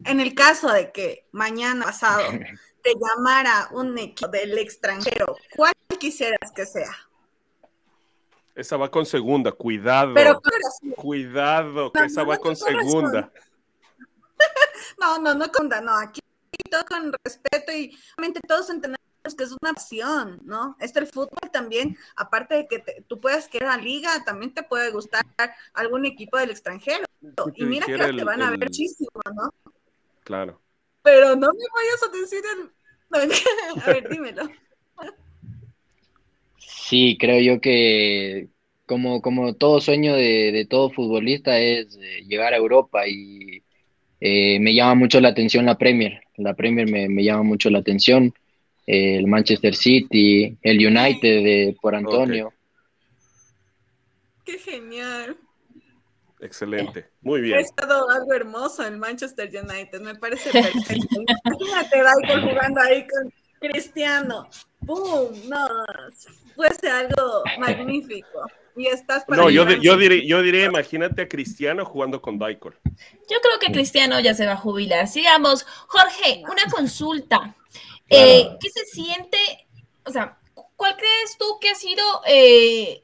[0.06, 2.24] En el caso de que mañana pasado
[2.84, 6.92] te llamara un equipo del extranjero, ¿cuál quisieras que sea?
[8.54, 10.14] Esa va con segunda, cuidado.
[10.14, 10.42] Pero,
[10.96, 13.32] cuidado, que esa va con segunda.
[15.00, 16.20] no, no, no conta, no, aquí
[16.70, 19.00] todo con respeto y realmente todos entendemos
[19.38, 20.76] que es una opción, ¿no?
[20.80, 24.92] Este el fútbol también, aparte de que tú puedas querer a liga, también te puede
[24.92, 25.26] gustar
[25.74, 27.06] algún equipo del extranjero.
[27.56, 29.52] Y mira que te van a ver muchísimo, ¿no?
[30.24, 30.62] Claro.
[31.02, 32.72] Pero no me vayas a decir el...
[33.82, 34.44] a ver, dímelo.
[36.58, 38.50] Sí, creo yo que
[38.86, 43.64] como, como todo sueño de, todo futbolista es eh, llegar a Europa y
[44.28, 46.20] eh, me llama mucho la atención la Premier.
[46.38, 48.34] La Premier me, llama mucho la atención.
[48.88, 52.52] Eh, el Manchester City, el United de, por Antonio.
[54.44, 55.38] Qué genial.
[56.42, 57.60] Excelente, muy bien.
[57.60, 61.22] Ha estado algo hermoso el Manchester United, me parece perfecto.
[61.46, 64.50] Imagínate, Michael jugando ahí con Cristiano.
[64.80, 65.48] ¡Boom!
[65.48, 65.68] No,
[66.56, 68.42] fuese algo magnífico.
[68.76, 72.78] Y estás no, yo, yo, diré, yo diré, imagínate a Cristiano jugando con Daikor.
[72.84, 75.08] Yo creo que Cristiano ya se va a jubilar.
[75.08, 75.66] Sigamos.
[75.88, 77.56] Jorge, una consulta.
[78.10, 79.38] Eh, ¿Qué se siente?
[80.04, 80.38] O sea,
[80.76, 83.04] ¿cuál crees tú que ha sido eh,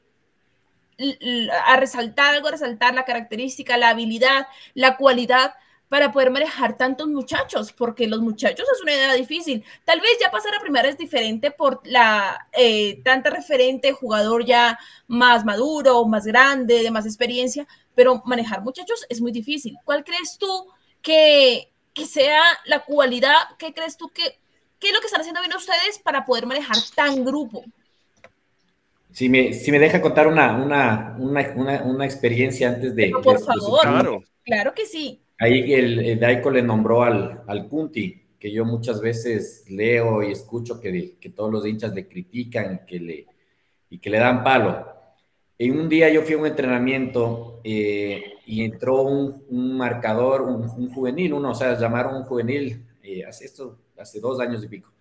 [1.66, 5.54] a resaltar algo, a resaltar la característica, la habilidad, la cualidad
[5.92, 9.62] para poder manejar tantos muchachos, porque los muchachos es una idea difícil.
[9.84, 14.80] Tal vez ya pasar a primera es diferente por la eh, tanta referente, jugador ya
[15.08, 19.76] más maduro, más grande, de más experiencia, pero manejar muchachos es muy difícil.
[19.84, 20.68] ¿Cuál crees tú
[21.02, 23.36] que, que sea la cualidad?
[23.60, 24.40] ¿Qué crees tú que,
[24.80, 27.66] qué es lo que están haciendo bien ustedes para poder manejar tan grupo?
[29.12, 33.12] Si me, si me deja contar una, una, una, una, experiencia antes de...
[33.22, 34.24] por favor, claro.
[34.46, 35.22] claro que sí.
[35.42, 40.80] Ahí el, Daiko le nombró al, al Kunti, que yo muchas veces leo y escucho
[40.80, 43.26] que, que todos los hinchas le critican que le,
[43.90, 44.86] y que le dan palo.
[45.58, 50.94] En un día yo fui a un entrenamiento eh, y entró un, un marcador, un,
[50.94, 54.94] juvenil, uno, o sea, llamaron un juvenil, eh, hace esto, hace dos años y pico,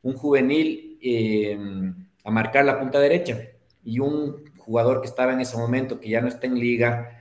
[0.00, 1.58] un juvenil eh,
[2.24, 3.38] a marcar la punta derecha
[3.84, 7.20] y un jugador que estaba en ese momento, que ya no está en liga,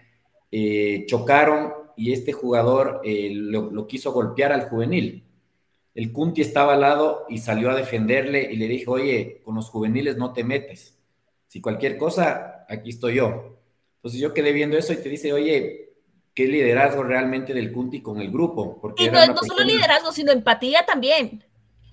[1.07, 5.23] chocaron y este jugador eh, lo, quiso golpear al juvenil.
[5.93, 9.69] El Kunti estaba al lado y salió a defenderle y le dijo, oye, con los
[9.69, 10.97] juveniles no te metes.
[11.47, 13.59] Si cualquier cosa, aquí estoy yo.
[13.97, 15.93] Entonces yo quedé viendo eso y te dice, oye,
[16.33, 18.79] qué liderazgo realmente del Kunti con el grupo.
[18.81, 21.43] Porque y no, no solo liderazgo, sino empatía también.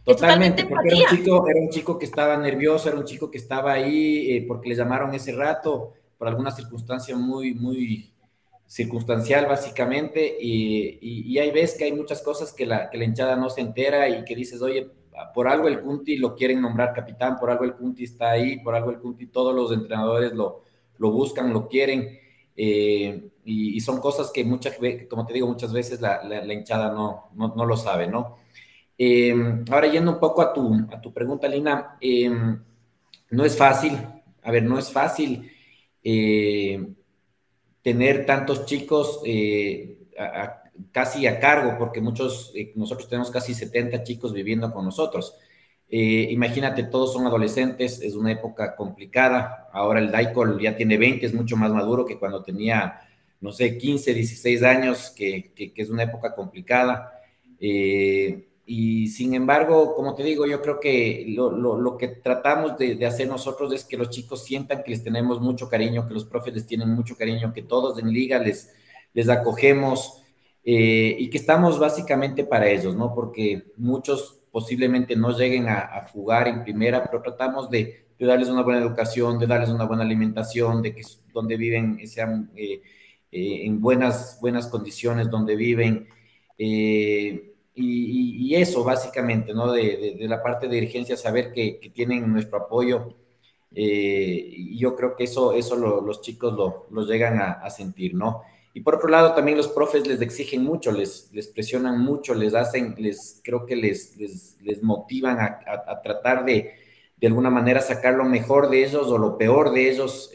[0.03, 3.39] Totalmente, porque era un, chico, era un chico que estaba nervioso, era un chico que
[3.39, 8.11] estaba ahí eh, porque le llamaron ese rato por alguna circunstancia muy, muy,
[8.71, 13.35] circunstancial básicamente y, y, hay veces que hay muchas cosas que la, que la hinchada
[13.35, 14.89] no se entera y que dices, oye,
[15.35, 18.77] por algo el Kunti lo quieren nombrar capitán, por algo el Kunti está ahí, por
[18.77, 20.63] algo el Kunti, todos los entrenadores lo,
[20.99, 22.17] lo buscan, lo quieren.
[22.55, 24.79] Eh, y, son cosas que muchas
[25.09, 26.23] como te digo, muchas veces la,
[26.55, 28.37] hinchada no, no, lo sabe, ¿no?
[28.97, 29.35] Eh,
[29.69, 32.31] ahora yendo un poco a tu, a tu pregunta, Lina, eh,
[33.31, 33.99] no es fácil,
[34.43, 35.51] a ver, no es fácil
[37.83, 39.23] tener tantos chicos
[40.93, 45.37] casi a cargo, porque muchos, nosotros tenemos casi 70 chicos viviendo con nosotros.
[45.89, 49.69] imagínate, todos son adolescentes, es una época complicada.
[49.73, 53.01] Ahora el Daikol ya tiene 20, es mucho más maduro que cuando tenía
[53.41, 57.21] no sé, 15, 16 años, que, es una época complicada.
[57.59, 63.27] Eh, y sin embargo, como te digo, yo creo que lo, que tratamos de, hacer
[63.27, 66.67] nosotros es que los chicos sientan que les tenemos mucho cariño, que los profes les
[66.69, 68.73] tienen mucho cariño, que todos en liga les,
[69.13, 70.23] les acogemos
[70.63, 73.13] eh, y que estamos básicamente para ellos, ¿no?
[73.13, 78.79] Porque muchos posiblemente no lleguen a, jugar en primera, pero tratamos de, darles una buena
[78.79, 81.03] educación, de darles una buena alimentación, de que
[81.35, 82.53] donde viven sean...
[82.55, 82.81] Eh,
[83.33, 86.09] eh, en buenas, buenas condiciones donde viven.
[86.59, 87.50] Eh,
[87.81, 89.73] y, eso básicamente, ¿no?
[89.73, 93.15] De, la parte de dirigencia, saber que, tienen nuestro apoyo.
[93.73, 98.43] Eh, yo creo que eso, eso los chicos lo, llegan a, sentir, ¿no?
[98.75, 102.55] Y por otro lado, también los profes les exigen mucho, les, les presionan mucho, les
[102.55, 106.75] hacen, les, creo que les, les, motivan a, tratar de,
[107.17, 110.31] de alguna manera sacar lo mejor de ellos o lo peor de ellos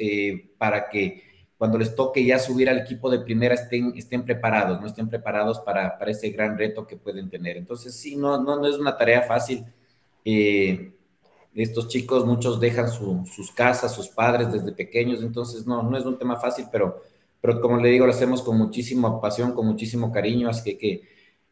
[0.58, 1.23] para que
[1.57, 5.59] cuando les toque ya subir al equipo de primera estén, estén preparados, no estén preparados
[5.59, 7.57] para, para ese gran reto que pueden tener.
[7.57, 9.63] Entonces, sí, no, no, no es una tarea fácil.
[10.25, 10.91] Eh,
[11.53, 16.17] estos chicos, muchos dejan sus casas, sus padres desde pequeños, entonces no, no es un
[16.17, 17.01] tema fácil, pero,
[17.39, 21.01] pero como le digo, lo hacemos con muchísima pasión, con muchísimo cariño, así que, que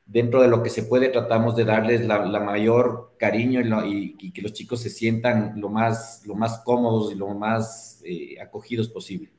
[0.05, 4.53] dentro de lo que se puede tratamos de darles la, mayor cariño y, que los
[4.53, 9.31] chicos se sientan lo más, lo más cómodos y lo más eh, acogidos posible.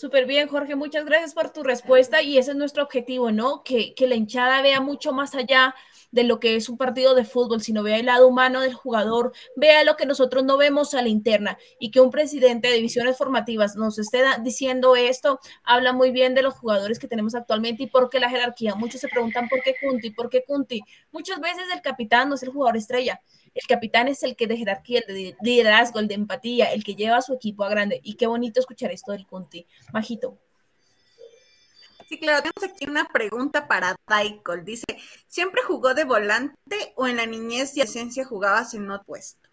[0.00, 3.62] Súper bien, Jorge, muchas gracias por tu respuesta y ese es nuestro objetivo, ¿no?
[3.62, 5.74] Que, que, la hinchada vea mucho más allá
[6.10, 9.32] de lo que es un partido de fútbol, sino vea el lado humano del jugador,
[9.56, 13.16] vea lo que nosotros no vemos a la interna y que un presidente de divisiones
[13.16, 17.86] formativas nos esté diciendo esto, habla muy bien de los jugadores que tenemos actualmente y
[17.86, 18.74] por qué la jerarquía.
[18.74, 20.82] Muchos se preguntan por qué Kunti, por qué Kunti.
[21.12, 23.20] Muchas veces el capitán no es el jugador estrella,
[23.54, 26.94] el capitán es el que de jerarquía, el de liderazgo, el de empatía, el que
[26.94, 28.00] lleva a su equipo a grande.
[28.02, 29.66] Y qué bonito escuchar esto del Conti.
[29.92, 30.38] Majito.
[32.10, 34.64] Sí, claro, tenemos aquí una pregunta para Daikol.
[34.64, 34.84] Dice,
[35.28, 36.56] ¿siempre jugó de volante
[36.96, 39.48] o en la niñez y esencia jugaba sin no puesto?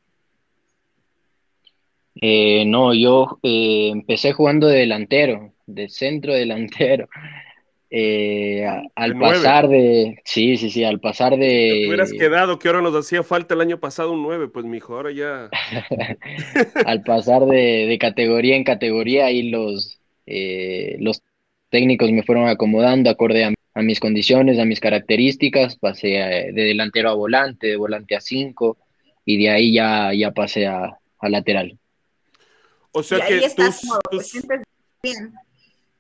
[2.20, 7.08] Eh, no, yo eh, empecé jugando de delantero, de centro delantero.
[7.90, 11.38] Eh, al pasar de, sí, sí, sí, al pasar de...
[11.48, 14.94] Te hubieras quedado, que ahora nos hacía falta el año pasado un 9, pues mijo,
[14.94, 15.50] ahora ya...
[16.86, 21.22] al pasar de, categoría en categoría, ahí los, eh, los
[21.78, 27.12] técnicos me fueron acomodando acorde a, mis condiciones, a mis características, pasé eh, de delantero
[27.12, 28.76] a volante, de volante a 5,
[29.24, 31.78] y de ahí ya, ya pasé a, lateral.
[32.94, 33.82] O sea que estás
[35.04, 35.34] bien.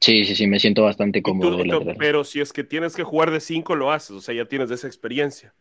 [0.01, 1.59] Sí, sí, sí, me siento bastante cómodo.
[1.99, 4.71] pero si es que tienes que jugar de cinco, lo haces, o sea, ya tienes
[4.71, 5.53] esa experiencia.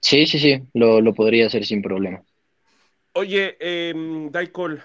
[0.00, 2.22] Sí, sí, sí, lo, podría hacer sin problema.
[3.14, 3.94] Oye, eh,
[4.30, 4.82] Daikol,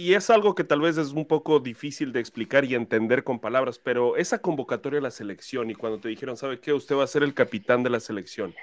[0.00, 3.38] y es algo que tal vez es un poco difícil de explicar y entender con
[3.38, 6.72] palabras, pero esa convocatoria a la selección y cuando te dijeron, ¿sabe qué?
[6.72, 8.54] Usted va a ser el capitán de la selección.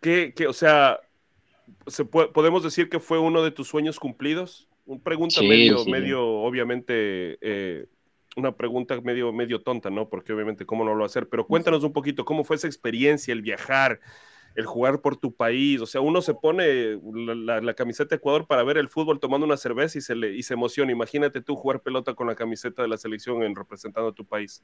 [0.00, 0.98] ¿Qué, qué o sea,
[1.86, 4.68] ¿se podemos decir que fue uno de tus sueños cumplidos?
[4.84, 7.86] Un pregunta medio, medio, obviamente, eh,
[8.34, 10.08] una pregunta medio, medio tonta, ¿no?
[10.08, 11.28] Porque obviamente, ¿cómo no lo hacer?
[11.28, 14.00] Pero cuéntanos un poquito, ¿cómo fue esa experiencia, el viajar,
[14.54, 15.80] el jugar por tu país?
[15.80, 19.56] O sea, uno se pone la, camiseta de Ecuador para ver el fútbol tomando una
[19.56, 20.92] cerveza y se, le, y se emociona.
[20.92, 24.62] Imagínate tú jugar pelota con la camiseta de la selección en representando a tu país.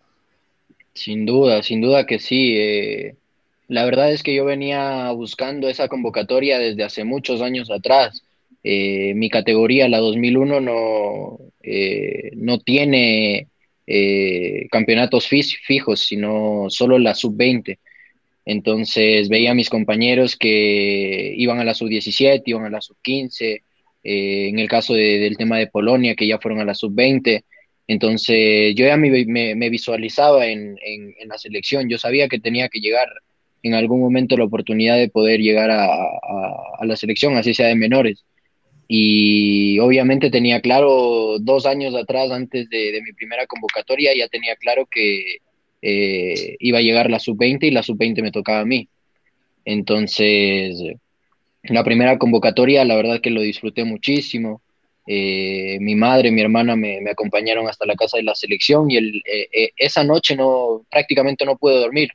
[0.96, 2.54] Sin duda, sin duda que sí.
[2.56, 3.16] Eh,
[3.68, 8.24] la verdad es que yo venía buscando esa convocatoria desde hace muchos años atrás.
[8.64, 13.48] Eh, mi categoría, la 2001, no, eh, no tiene
[14.68, 17.78] campeonatos fijos, sino solo la sub-20.
[18.46, 23.62] Entonces veía a mis compañeros que iban a la sub-17, iban a la sub-15,
[24.04, 27.44] en el caso del tema de Polonia, que ya fueron a la sub-20.
[27.88, 30.78] Entonces yo ya me, visualizaba en,
[31.26, 33.08] la selección, yo sabía que tenía que llegar
[33.62, 38.24] en algún momento la oportunidad de poder llegar a la selección, así sea de menores
[38.88, 44.86] y obviamente tenía claro dos años atrás, antes de, mi primera convocatoria, ya tenía claro
[44.86, 45.38] que
[45.82, 48.88] eh, iba a llegar la sub-20 y la sub-20 me tocaba a mí.
[49.64, 50.82] Entonces,
[51.64, 54.62] la primera convocatoria, la verdad que lo disfruté muchísimo.
[55.06, 59.70] Eh, mi madre, mi hermana me, acompañaron hasta la casa de la selección y eh,
[59.76, 62.10] esa noche no, prácticamente no pude dormir.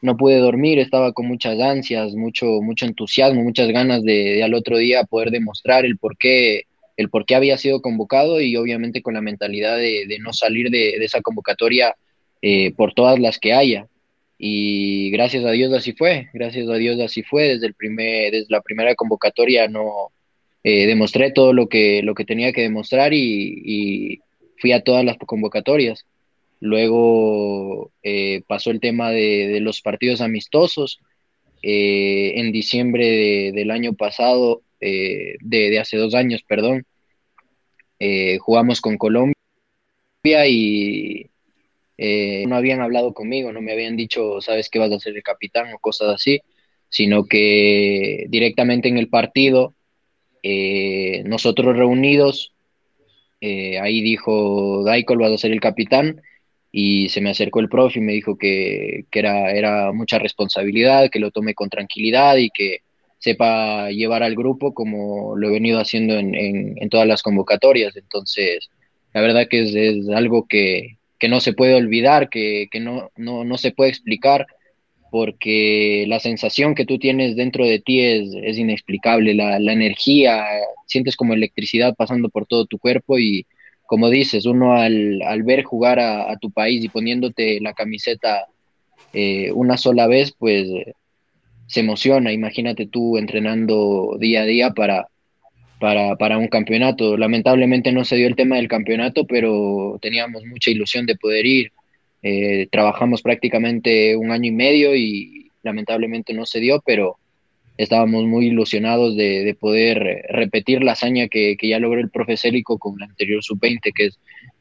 [0.00, 4.76] No pude dormir, estaba con muchas ansias, mucho, mucho entusiasmo, muchas ganas de, al otro
[4.76, 6.64] día poder demostrar el por qué,
[6.98, 10.90] el por qué había sido convocado y obviamente con la mentalidad de, no salir de,
[10.96, 11.94] esa convocatoria
[12.76, 13.88] por todas las que haya.
[14.38, 18.46] Y gracias a Dios así fue, gracias a Dios así fue, desde, el primer, desde
[18.50, 20.10] la primera convocatoria no,
[20.66, 24.20] eh, demostré todo lo que, lo que tenía que demostrar y,
[24.56, 26.06] fui a todas las convocatorias.
[26.60, 31.00] Luego eh, pasó el tema de, los partidos amistosos.
[31.62, 36.86] Eh, en diciembre del año pasado, de, hace dos años, perdón,
[38.38, 39.34] jugamos con Colombia
[40.46, 41.26] y
[41.98, 45.72] no habían hablado conmigo, no me habían dicho, sabes que vas a ser el capitán
[45.72, 46.40] o cosas así,
[46.88, 49.74] sino que directamente en el partido
[50.46, 52.52] eh, nosotros reunidos,
[53.40, 56.20] eh, ahí dijo Daikol vas a ser el capitán
[56.70, 61.18] y se me acercó el profe y me dijo que, era, era mucha responsabilidad, que
[61.18, 62.80] lo tome con tranquilidad y que
[63.18, 67.96] sepa llevar al grupo como lo he venido haciendo en, todas las convocatorias.
[67.96, 68.68] Entonces,
[69.14, 73.72] la verdad que es, algo que, no se puede olvidar, que, no, no, no, se
[73.72, 74.46] puede explicar
[75.10, 80.44] porque la sensación que tú tienes dentro de ti es, inexplicable, la, energía,
[80.86, 83.46] sientes como electricidad pasando por todo tu cuerpo y
[83.86, 88.46] como dices, uno al, ver jugar a, tu país y poniéndote la camiseta
[89.12, 90.68] eh, una sola vez, pues
[91.66, 95.08] se emociona, imagínate tú entrenando día a día para,
[95.84, 97.18] para, para un campeonato.
[97.18, 101.72] Lamentablemente no se dio el tema del campeonato, pero teníamos mucha ilusión de poder ir
[102.26, 107.18] eh, trabajamos prácticamente un año y medio y lamentablemente no se dio, pero
[107.76, 112.98] estábamos muy ilusionados de, poder repetir la hazaña que, ya logró el profe Célico con
[112.98, 114.18] la anterior sub-20, que es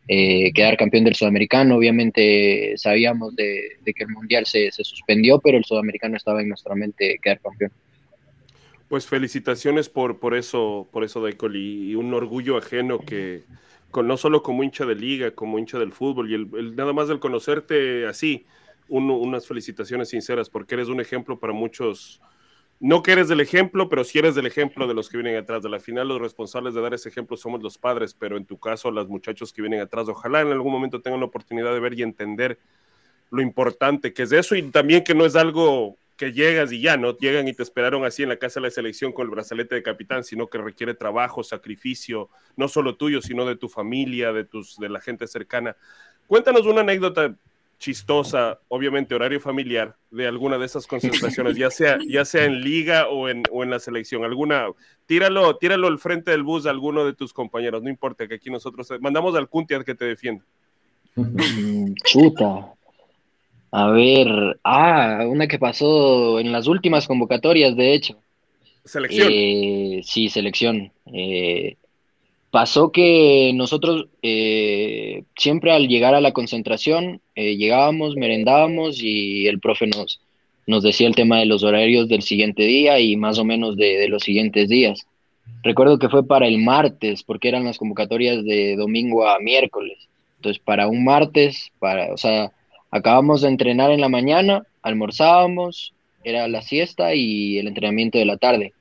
[0.10, 1.78] eh, quedar campeón del sudamericano.
[1.78, 7.18] Obviamente sabíamos de, que el mundial se, suspendió, pero el sudamericano estaba en nuestra mente
[7.22, 7.72] quedar campeón.
[8.94, 13.42] Pues felicitaciones por, por eso, por eso, Daikol, y un orgullo ajeno que,
[13.92, 17.20] no solo como hincha de liga, como hincha del fútbol, y el, nada más del
[17.20, 18.46] conocerte así,
[18.90, 22.22] unas felicitaciones sinceras, porque eres un ejemplo para muchos,
[22.80, 25.64] no que eres del ejemplo, pero sí eres del ejemplo de los que vienen atrás.
[25.64, 28.60] De la final, los responsables de dar ese ejemplo somos los padres, pero en tu
[28.60, 31.98] caso, los muchachos que vienen atrás, ojalá en algún momento tengan la oportunidad de ver
[31.98, 32.60] y entender
[33.32, 36.98] lo importante que es eso y también que no es algo que llegas y ya,
[36.98, 39.76] no llegan y te esperaron así en la casa de la selección con el brazalete
[39.76, 44.46] de capitán, sino que requiere trabajo, sacrificio, no solo tuyo, sino de tu familia, de,
[44.46, 45.76] tus, de la gente cercana.
[46.28, 47.36] Cuéntanos una anécdota
[47.80, 53.10] chistosa, obviamente horario familiar, de alguna de esas concentraciones, ya sea, ya sea en liga
[53.10, 54.24] o en, o en la selección.
[54.24, 54.68] Alguna,
[55.06, 58.50] tíralo, tíralo al frente del bus a alguno de tus compañeros, no importa que aquí
[58.50, 60.46] nosotros mandamos al Cuntia que te defienda.
[62.06, 62.74] Chuta.
[63.76, 68.20] A ver, ah, una que pasó en las últimas convocatorias, de hecho.
[68.86, 69.30] Selección.
[69.32, 70.92] Eh, sí, selección.
[71.12, 71.78] Eh,
[72.52, 79.88] pasó que nosotros eh, siempre al llegar a la concentración llegábamos, merendábamos y el profe
[79.88, 80.22] nos,
[80.68, 83.98] nos decía el tema de los horarios del siguiente día y más o menos de,
[83.98, 85.08] de los siguientes días.
[85.64, 89.98] Recuerdo que fue para el martes, porque eran las convocatorias de domingo a miércoles.
[90.36, 92.52] Entonces, para un martes, para, o sea,
[92.94, 98.38] Acabamos de entrenar en la mañana, almorzábamos, era la siesta y el entrenamiento de la
[98.38, 98.72] tarde.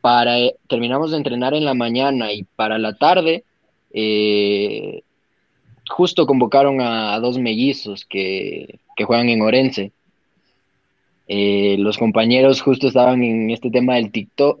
[0.00, 3.44] Para, eh, terminamos de entrenar en la mañana y para la tarde
[3.92, 5.02] eh,
[5.88, 9.92] justo convocaron a, dos mellizos que, juegan en Orense.
[11.28, 14.58] Eh, los compañeros justo estaban en este tema del TikTok.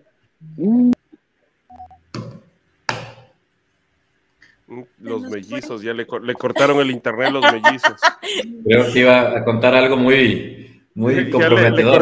[4.98, 8.00] Los mellizos, ya le, cortaron el internet a los mellizos.
[8.64, 12.00] Creo que iba a contar algo muy, muy comprometedor.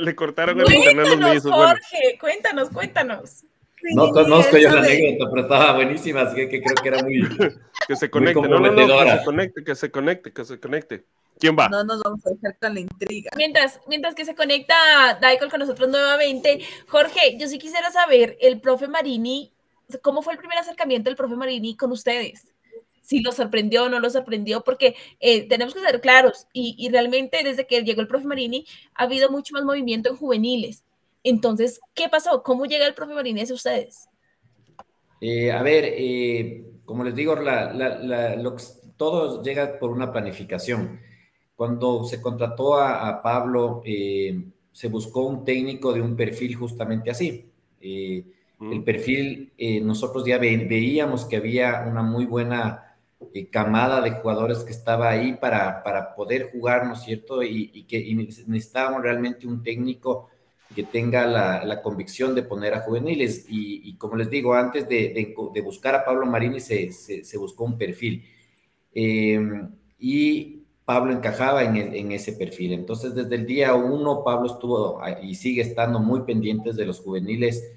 [0.00, 1.52] Le, cortaron, el internet a los mellizos.
[1.52, 3.44] Jorge, cuéntanos, cuéntanos.
[3.94, 7.20] No conozco yo la anécdota, pero estaba buenísima, así que, creo que era muy.
[7.86, 11.04] Que se conecte, no, no, no, que se conecte, que se conecte, que se conecte.
[11.38, 11.68] ¿Quién va?
[11.68, 13.30] No nos vamos a dejar con la intriga.
[13.36, 14.74] Mientras, mientras que se conecta
[15.20, 19.52] Daikol con nosotros nuevamente, Jorge, yo sí quisiera saber, el profe Marini
[20.02, 22.48] ¿cómo fue el primer acercamiento del profe Marini con ustedes?
[23.00, 27.42] Si lo sorprendió o no lo sorprendió, porque eh, tenemos que ser claros y, realmente
[27.44, 30.82] desde que llegó el profe Marini ha habido mucho más movimiento en juveniles.
[31.22, 32.42] Entonces, ¿qué pasó?
[32.42, 34.08] ¿Cómo llega el profe Marini hacia ustedes?
[35.20, 37.36] Eh, a ver, eh, como les digo,
[38.96, 41.00] todo llega por una planificación.
[41.54, 43.82] Cuando se contrató a, Pablo,
[44.76, 47.50] se buscó un técnico de un perfil justamente así.
[47.80, 48.24] Eh,
[48.60, 52.96] el perfil, eh, nosotros ya veíamos que había una muy buena
[53.34, 57.42] eh, camada de jugadores que estaba ahí para, para poder jugar, ¿no es cierto?
[57.42, 60.30] Y, que necesitábamos realmente un técnico
[60.74, 63.44] que tenga la, convicción de poner a juveniles.
[63.48, 68.24] Y, como les digo, antes de, buscar a Pablo Marini se, se, buscó un perfil.
[69.98, 72.72] y Pablo encajaba en, en, ese perfil.
[72.72, 77.75] Entonces, desde el día uno, Pablo estuvo y sigue estando muy pendientes de los juveniles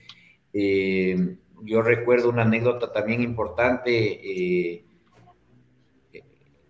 [0.54, 3.92] eh, yo recuerdo una anécdota también importante.
[4.24, 4.86] Eh,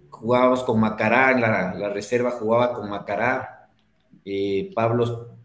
[0.10, 3.70] jugábamos con Macará, en la, reserva jugaba con Macará.
[4.26, 5.36] Eh, Pablo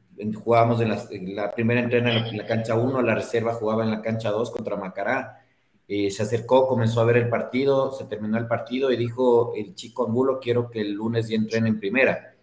[0.43, 4.31] jugábamos en la, primera entrena en la, cancha 1, la reserva jugaba en la cancha
[4.31, 5.41] 2 contra Macará.
[5.89, 10.07] se acercó, comenzó a ver el partido, se terminó el partido y dijo, el chico
[10.07, 12.35] Angulo, quiero que el lunes ya entrene en primera.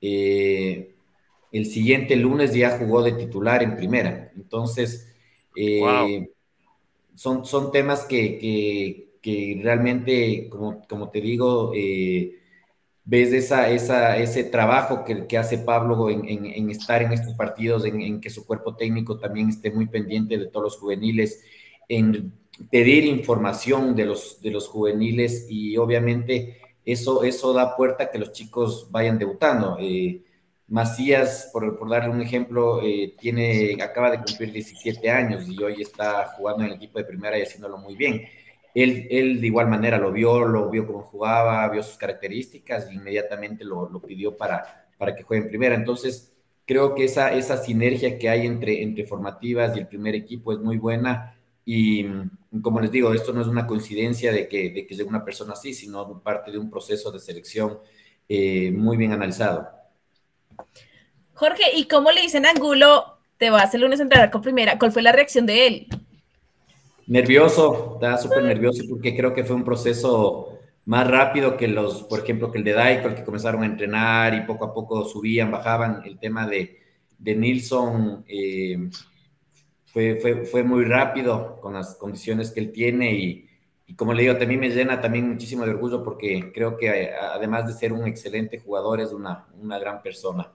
[0.00, 4.32] el siguiente lunes ya jugó de titular en primera.
[4.36, 5.07] Entonces,
[5.60, 6.30] eh,
[7.14, 9.08] son, son temas que,
[9.62, 12.38] realmente, como, como, te digo, eh,
[13.04, 18.30] ves esa, esa, ese trabajo que, hace Pablo en, estar en estos partidos, en, que
[18.30, 21.42] su cuerpo técnico también esté muy pendiente de todos los juveniles,
[21.88, 22.32] en
[22.70, 28.18] pedir información de los, de los juveniles y obviamente eso, eso da puerta a que
[28.18, 29.76] los chicos vayan debutando.
[29.80, 30.22] Eh,
[30.68, 36.26] Macías, por, darle un ejemplo, eh, tiene, acaba de cumplir 17 años y hoy está
[36.36, 38.22] jugando en el equipo de primera y haciéndolo muy bien.
[38.74, 42.94] Él, él de igual manera lo vio, lo vio cómo jugaba, vio sus características e
[42.94, 45.74] inmediatamente lo, lo, pidió para, para que juegue en primera.
[45.74, 46.34] Entonces,
[46.66, 50.58] creo que esa, esa sinergia que hay entre, entre formativas y el primer equipo es
[50.58, 51.34] muy buena.
[51.64, 52.04] Y
[52.60, 55.54] como les digo, esto no es una coincidencia de que, de que sea una persona
[55.54, 57.78] así, sino parte de un proceso de selección
[58.28, 59.77] eh, muy bien analizado.
[61.38, 64.76] Jorge, ¿y cómo le dicen Angulo, te vas el lunes a entrenar con primera?
[64.76, 65.86] ¿Cuál fue la reacción de él?
[67.06, 72.18] Nervioso, estaba súper nervioso porque creo que fue un proceso más rápido que los, por
[72.24, 75.52] ejemplo, que el de Daiko, el que comenzaron a entrenar y poco a poco subían,
[75.52, 76.02] bajaban.
[76.04, 76.80] El tema de,
[77.16, 78.90] de Nilsson eh,
[79.86, 83.48] fue, fue, fue, muy rápido con las condiciones que él tiene y,
[83.94, 87.74] como le digo, también me llena también muchísimo de orgullo porque creo que además de
[87.74, 90.50] ser un excelente jugador, es una, una gran persona.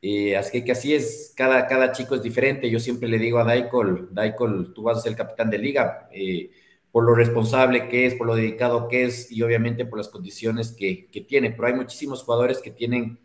[0.00, 2.70] Eh, así que así es, cada, cada chico es diferente.
[2.70, 6.08] Yo siempre le digo a Daikol, Daikol, tú vas a ser el capitán de liga,
[6.12, 6.50] eh,
[6.92, 10.72] por lo responsable que es, por lo dedicado que es y obviamente por las condiciones
[10.72, 11.50] que, que tiene.
[11.50, 13.18] Pero hay muchísimos jugadores que tienen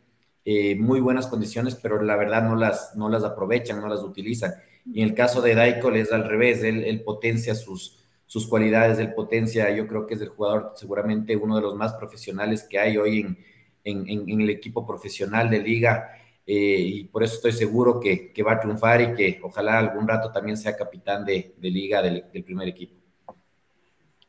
[0.45, 4.53] eh, muy buenas condiciones, pero la verdad no las, no las aprovechan, no las utilizan.
[4.85, 8.97] Y en el caso de Daikol es al revés, él, él potencia sus, sus cualidades,
[8.97, 12.79] del potencia, yo creo que es el jugador seguramente uno de los más profesionales que
[12.79, 13.37] hay hoy en,
[13.85, 16.09] en, en el equipo profesional de liga.
[16.45, 20.05] Eh, y por eso estoy seguro que, que, va a triunfar y que ojalá algún
[20.05, 22.95] rato también sea capitán de, de liga del, del, primer equipo.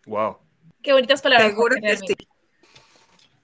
[0.07, 0.39] Wow.
[0.81, 1.51] Qué bonitas palabras.
[1.51, 2.15] Seguro que sí.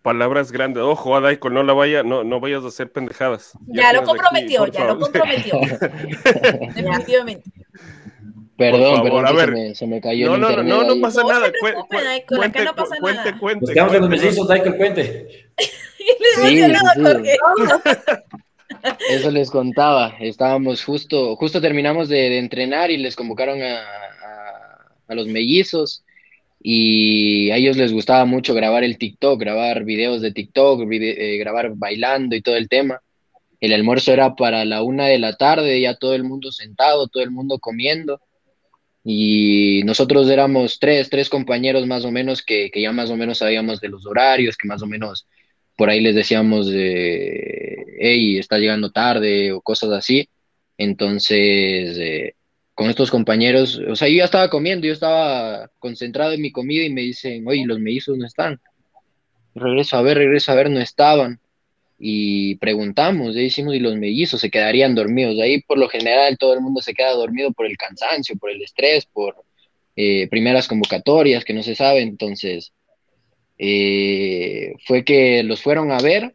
[0.03, 0.83] Palabras grandes.
[0.83, 3.53] Ojo, Adaiko, no la vaya, no, no vayas a hacer pendejadas.
[3.67, 4.95] Ya, ya lo comprometió, aquí, ya favor.
[4.95, 5.61] lo comprometió.
[6.75, 7.51] Definitivamente.
[8.57, 9.49] Perdón, perdón, a ver.
[9.49, 10.63] Se, me, se me cayó no, el no.
[10.63, 11.49] No, no, no pasa nada.
[11.49, 11.53] No
[11.89, 13.39] cuente, cuente, no pasa cuente, nada.
[13.39, 14.47] cuente, Buscamos a los mellizos,
[14.77, 15.51] cuente.
[15.59, 16.07] sí,
[16.37, 16.63] sí,
[19.11, 20.15] Eso les contaba.
[20.21, 26.05] Estábamos justo, justo terminamos de, entrenar y les convocaron a, a, a, los mellizos.
[26.63, 31.73] Y a ellos les gustaba mucho grabar el TikTok, grabar videos de TikTok, eh, grabar
[31.75, 33.01] bailando y todo el tema.
[33.61, 37.23] El almuerzo era para la una de la tarde, ya todo el mundo sentado, todo
[37.23, 38.21] el mundo comiendo
[39.03, 43.39] y nosotros éramos tres, tres compañeros más o menos que, que, ya más o menos
[43.39, 45.27] sabíamos de los horarios, que más o menos
[45.81, 50.29] por ahí les decíamos, de, hey, está llegando tarde o cosas así.
[50.77, 52.35] Entonces, eh,
[52.75, 56.85] con estos compañeros, o sea, yo ya estaba comiendo, yo estaba concentrado en mi comida
[56.85, 58.61] y me dicen, oye, los mellizos no están.
[59.55, 61.41] Regreso a ver, regreso a ver, no estaban
[61.99, 65.41] y preguntamos, ya hicimos, y los mellizos se quedarían dormidos.
[65.41, 68.61] Ahí por lo general todo el mundo se queda dormido por el cansancio, por el
[68.61, 69.35] estrés, por
[69.97, 72.03] eh, primeras convocatorias que no se sabe.
[72.03, 72.75] Entonces,
[73.63, 76.35] eh, fue que los fueron a ver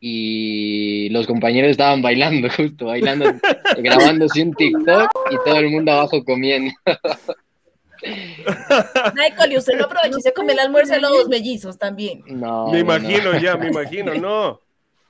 [0.00, 3.26] y los compañeros estaban bailando, justo bailando,
[3.76, 6.72] grabándose un TikTok y todo el mundo abajo comiendo.
[9.14, 12.22] Michael, y usted no aprovechó y se comió el almuerzo de los dos mellizos también.
[12.26, 13.40] No, me imagino no.
[13.40, 14.62] ya, me imagino, no.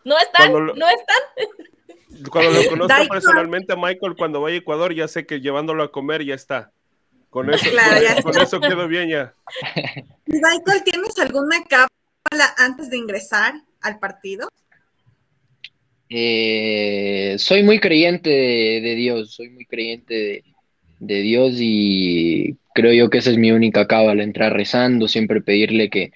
[0.04, 0.52] ¿No están?
[0.52, 1.22] Lo, ¿No están?
[2.32, 5.92] Cuando lo conozco personalmente a Michael, cuando vaya a Ecuador, ya sé que llevándolo a
[5.92, 6.72] comer ya está.
[7.30, 9.34] Con eso, claro, con, con eso quedó bien ya.
[10.26, 14.48] Michael, ¿tienes alguna cápsula antes de ingresar al partido?
[16.10, 20.42] Eh, soy muy creyente de, Dios, soy muy creyente
[20.98, 25.90] de, Dios y creo yo que esa es mi única cábala, entrar rezando, siempre pedirle
[25.90, 26.12] que,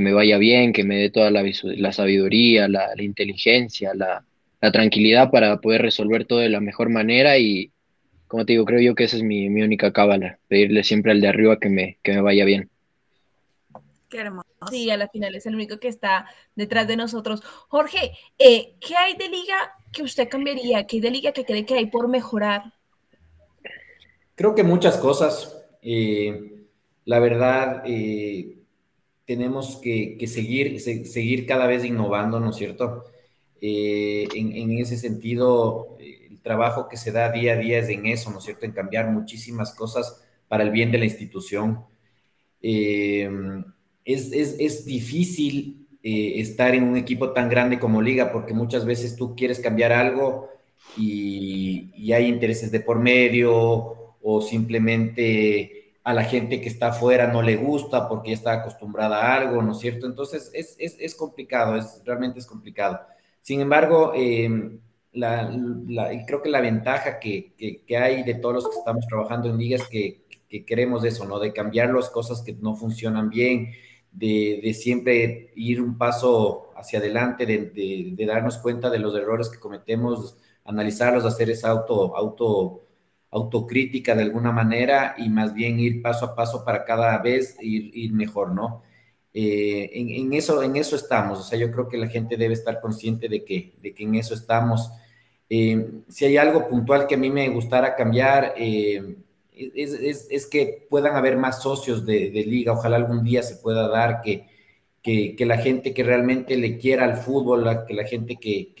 [0.00, 4.24] me vaya bien, que me dé toda la, la sabiduría, la, inteligencia, la,
[4.72, 7.70] tranquilidad para poder resolver todo de la mejor manera y,
[8.28, 11.28] como te digo, creo yo que esa es mi, única cábala, pedirle siempre al de
[11.28, 12.70] arriba que me, que me vaya bien.
[14.08, 14.46] Qué hermoso.
[14.70, 17.42] Sí, a la final es el único que está detrás de nosotros.
[17.68, 20.86] Jorge, eh, ¿qué hay de liga que usted cambiaría?
[20.86, 22.72] ¿Qué hay de liga que cree que hay por mejorar?
[24.34, 25.56] Creo que muchas cosas.
[25.82, 26.66] Eh,
[27.04, 28.58] la verdad, eh,
[29.24, 33.04] tenemos que, seguir, seguir cada vez innovando, ¿no es cierto?
[33.60, 35.96] En, en, ese sentido,
[36.46, 38.66] trabajo que se da día a día es en eso, ¿no es cierto?
[38.66, 41.80] En cambiar muchísimas cosas para el bien de la institución.
[42.62, 43.28] Eh,
[44.04, 49.34] es, difícil eh, estar en un equipo tan grande como Liga, porque muchas veces tú
[49.34, 50.48] quieres cambiar algo
[50.96, 57.42] y, hay intereses de por medio o simplemente a la gente que está afuera no
[57.42, 60.06] le gusta porque ya está acostumbrada a algo, ¿no es cierto?
[60.06, 63.00] Entonces es, complicado, es, realmente es complicado.
[63.42, 64.12] Sin embargo,
[65.16, 65.86] em,
[66.26, 67.54] creo que la ventaja que,
[67.98, 71.38] hay de todos los que estamos trabajando en Liga es que, que queremos eso, ¿no?
[71.38, 73.72] De cambiar las cosas que no funcionan bien,
[74.16, 80.36] de, siempre ir un paso hacia adelante, de, darnos cuenta de los errores que cometemos,
[80.64, 82.82] analizarlos, hacer esa auto, auto,
[83.30, 88.12] autocrítica de alguna manera y más bien ir paso a paso para cada vez ir,
[88.12, 88.82] mejor, ¿no?
[89.34, 92.80] Eh, en, eso, en eso estamos, o sea, yo creo que la gente debe estar
[92.80, 94.90] consciente de que, de que en eso estamos.
[95.48, 99.16] Eh, si hay algo puntual que a mí me gustara cambiar, eh,
[99.52, 104.46] es, que puedan haber más socios de, liga, ojalá algún día se pueda dar que,
[105.02, 108.74] que, la gente que realmente le quiera al fútbol, que la gente que,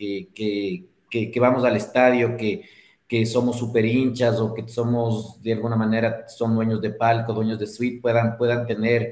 [1.10, 2.64] que vamos al estadio, que,
[3.26, 7.66] somos super hinchas o que somos de alguna manera son dueños de palco, dueños de
[7.66, 9.02] suite, puedan, puedan tener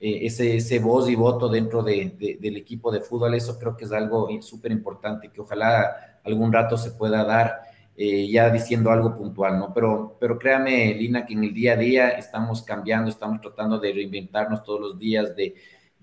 [0.00, 3.34] eh, ese, ese voz y voto dentro de, del equipo de fútbol.
[3.34, 7.72] Eso creo que es algo súper importante que ojalá algún rato se pueda dar.
[7.94, 9.72] Eh, ya diciendo algo puntual, ¿no?
[9.74, 13.92] Pero, pero créame, Lina, que en el día a día estamos cambiando, estamos tratando de
[13.92, 15.54] reinventarnos todos los días, de,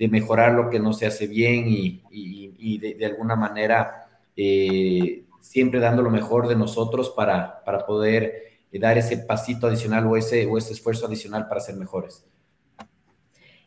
[0.07, 6.09] mejorar lo que no se hace bien y, de, alguna manera eh, siempre dando lo
[6.11, 10.73] mejor de nosotros para, para poder eh, dar ese pasito adicional o ese, o ese
[10.73, 12.23] esfuerzo adicional para ser mejores.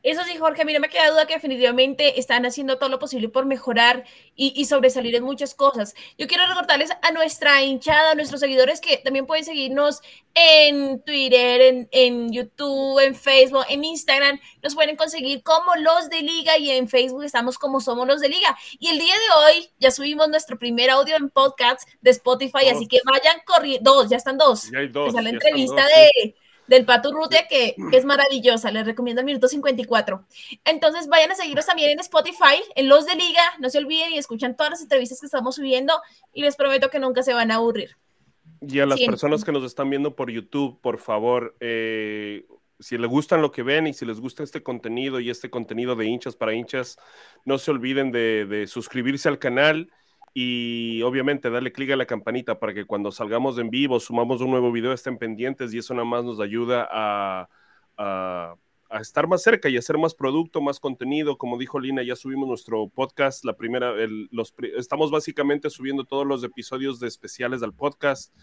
[0.03, 2.99] Eso sí, Jorge, a mí no me queda duda que definitivamente están haciendo todo lo
[2.99, 5.95] posible por mejorar y, sobresalir en muchas cosas.
[6.19, 10.01] Yo quiero recordarles a nuestra hinchada, a nuestros seguidores que también pueden seguirnos
[10.35, 14.41] en Twitter, en, en, YouTube, en Facebook, en Instagram.
[14.63, 18.29] Nos pueden conseguir como los de Liga y en Facebook estamos como somos los de
[18.29, 18.57] Liga.
[18.79, 22.89] Y el día de hoy ya subimos nuestro primer audio en podcast de Spotify, así
[22.89, 23.95] que vayan corriendo.
[23.95, 24.71] Dos, ya están dos.
[24.73, 25.13] Ya hay dos.
[25.13, 26.35] la entrevista de
[26.73, 28.71] del Pato Urrutia, que, es maravillosa.
[28.71, 30.25] Les recomiendo el minuto 54.
[30.65, 33.43] Entonces, vayan a seguirnos también en Spotify, en Los de Liga.
[33.61, 35.93] No se olviden y escuchan todas las entrevistas que estamos subiendo
[36.33, 37.97] y les prometo que nunca se van a aburrir.
[38.63, 42.47] Y a las personas que nos están viendo por YouTube, por favor, eh,
[42.81, 45.95] si les gustan lo que ven y si les gusta este contenido y este contenido
[45.95, 46.97] de hinchas para hinchas,
[47.45, 49.91] no se olviden de, de suscribirse al canal
[50.35, 54.51] y obviamente darle clic a la campanita para que cuando salgamos en vivo, sumamos un
[54.51, 57.49] nuevo video, estén pendientes y eso nada más nos ayuda a,
[57.99, 58.57] a,
[59.01, 61.39] estar más cerca y hacer más producto, más contenido.
[61.39, 63.95] Como dijo Lina, ya subimos nuestro podcast, la primera,
[64.31, 68.35] los, estamos básicamente subiendo todos los episodios de especiales al podcast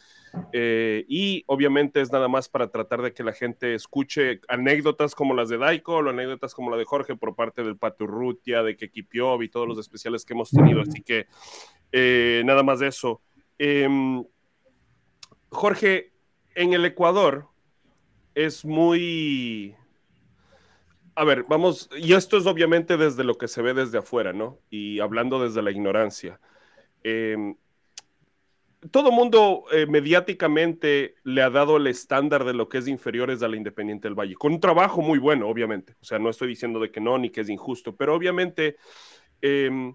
[0.53, 5.33] eh, y obviamente es nada más para tratar de que la gente escuche anécdotas como
[5.33, 9.43] las de Daiko o anécdotas como la de Jorge por parte del Paturrutia, de Kekipiov
[9.43, 10.81] y todos los especiales que hemos tenido.
[10.81, 11.27] Así que
[11.91, 13.21] eh, nada más de eso.
[13.57, 14.23] Em,
[15.49, 16.13] Jorge,
[16.55, 17.47] en el Ecuador
[18.35, 19.75] es muy...
[21.19, 24.61] A ver, vamos, y esto es obviamente desde lo que se ve desde afuera, ¿no?
[24.69, 26.39] Y hablando desde la ignorancia.
[27.03, 27.57] Em,
[28.89, 33.49] todo mundo eh, mediáticamente le ha dado el estándar de lo que es inferiores a
[33.49, 35.97] la Independiente del Valle, con un trabajo muy bueno, obviamente.
[36.01, 38.77] O sea, no estoy diciendo de que no, ni que es injusto, pero obviamente
[39.41, 39.93] em,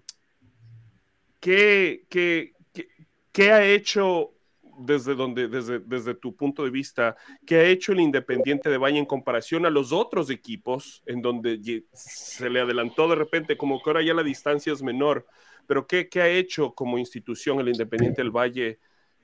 [1.39, 4.34] ¿qué, qué, ha hecho
[4.77, 7.15] desde, donde, desde, desde tu punto de vista,
[7.45, 11.83] qué ha hecho el Independiente de Valle en comparación a los otros equipos en donde
[11.93, 15.25] se le adelantó de repente, como que ahora ya la distancia es menor,
[15.67, 18.79] pero qué, qué ha hecho como institución el Independiente del Valle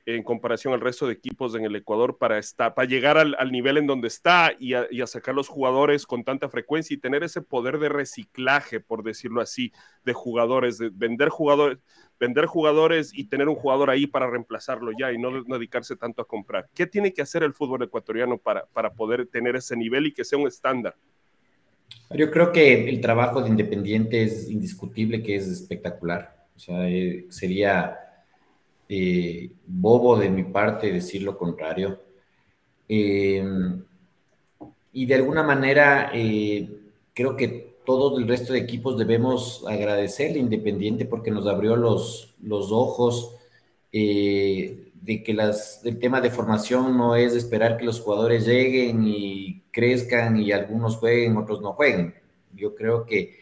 [0.06, 3.78] en comparación al resto de equipos en el Ecuador para, estar, para llegar al, nivel
[3.78, 7.80] en donde está y a, sacar los jugadores con tanta frecuencia y tener ese poder
[7.80, 9.72] de reciclaje, por decirlo así,
[10.04, 11.78] de jugadores, de vender jugadores,
[12.22, 16.28] vender jugadores y tener un jugador ahí para reemplazarlo ya y no, dedicarse tanto a
[16.28, 16.70] comprar.
[16.76, 20.24] ¿Qué tiene que hacer el fútbol ecuatoriano para, para poder tener ese nivel y que
[20.24, 20.96] sea un estándar?
[22.12, 26.46] Yo creo que el trabajo de Independiente es indiscutible, que es espectacular.
[26.56, 27.98] O sea, eh, sería
[28.88, 32.04] eh, bobo de mi parte decir lo contrario.
[32.88, 33.44] Eh,
[34.94, 36.12] y de alguna manera
[37.14, 42.72] creo que todo el resto de equipos debemos agradecerle Independiente porque nos abrió los, los
[42.72, 43.36] ojos
[45.02, 49.64] de que las, el tema de formación no es esperar que los jugadores lleguen y
[49.72, 52.14] crezcan y algunos jueguen, otros no jueguen.
[52.54, 53.40] Yo creo que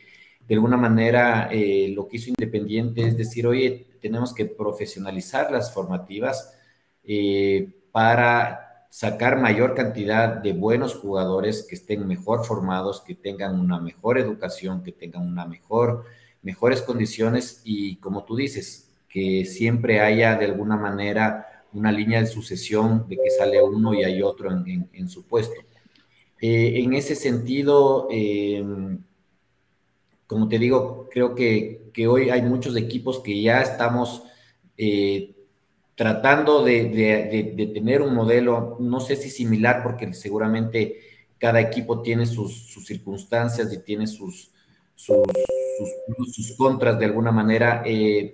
[0.48, 5.74] de alguna manera eh, lo que hizo Independiente es decir, oye, tenemos que profesionalizar las
[5.74, 6.58] formativas
[7.04, 13.80] eh, para sacar mayor cantidad de buenos jugadores que estén mejor formados, que tengan una
[13.80, 16.06] mejor educación, que tengan una mejor,
[16.42, 22.28] mejores condiciones y como tú dices, que siempre haya de alguna manera una línea de
[22.28, 25.62] sucesión de que sale uno y hay otro en, su puesto.
[26.42, 28.64] Eh, en ese sentido, eh,
[30.26, 34.24] como te digo, creo que, hoy hay muchos equipos que ya estamos
[34.78, 35.36] eh,
[36.00, 40.96] tratando de, tener un modelo, no sé si similar, porque seguramente
[41.38, 44.50] cada equipo tiene sus, circunstancias y tiene sus,
[44.96, 45.18] sus,
[46.32, 47.84] sus, contras de alguna manera,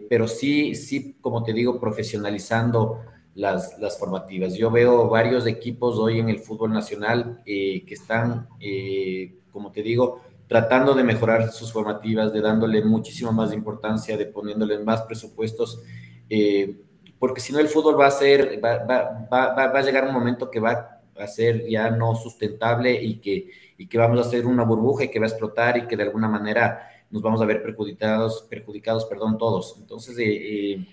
[0.07, 2.99] pero sí, sí, como te digo, profesionalizando
[3.33, 4.53] las, las, formativas.
[4.53, 9.81] Yo veo varios equipos hoy en el fútbol nacional eh, que están, eh, como te
[9.81, 15.81] digo, tratando de mejorar sus formativas, de dándole muchísima más importancia, de poniéndole más presupuestos,
[16.29, 16.84] eh,
[17.27, 20.13] porque si no el fútbol va a ser, va, va, va, va, a llegar un
[20.13, 24.45] momento que va a ser ya no sustentable y que, y que vamos a hacer
[24.45, 27.45] una burbuja y que va a explotar y que de alguna manera nos vamos a
[27.45, 29.75] ver perjudicados, perjudicados perdón, todos.
[29.79, 30.85] Entonces, eh,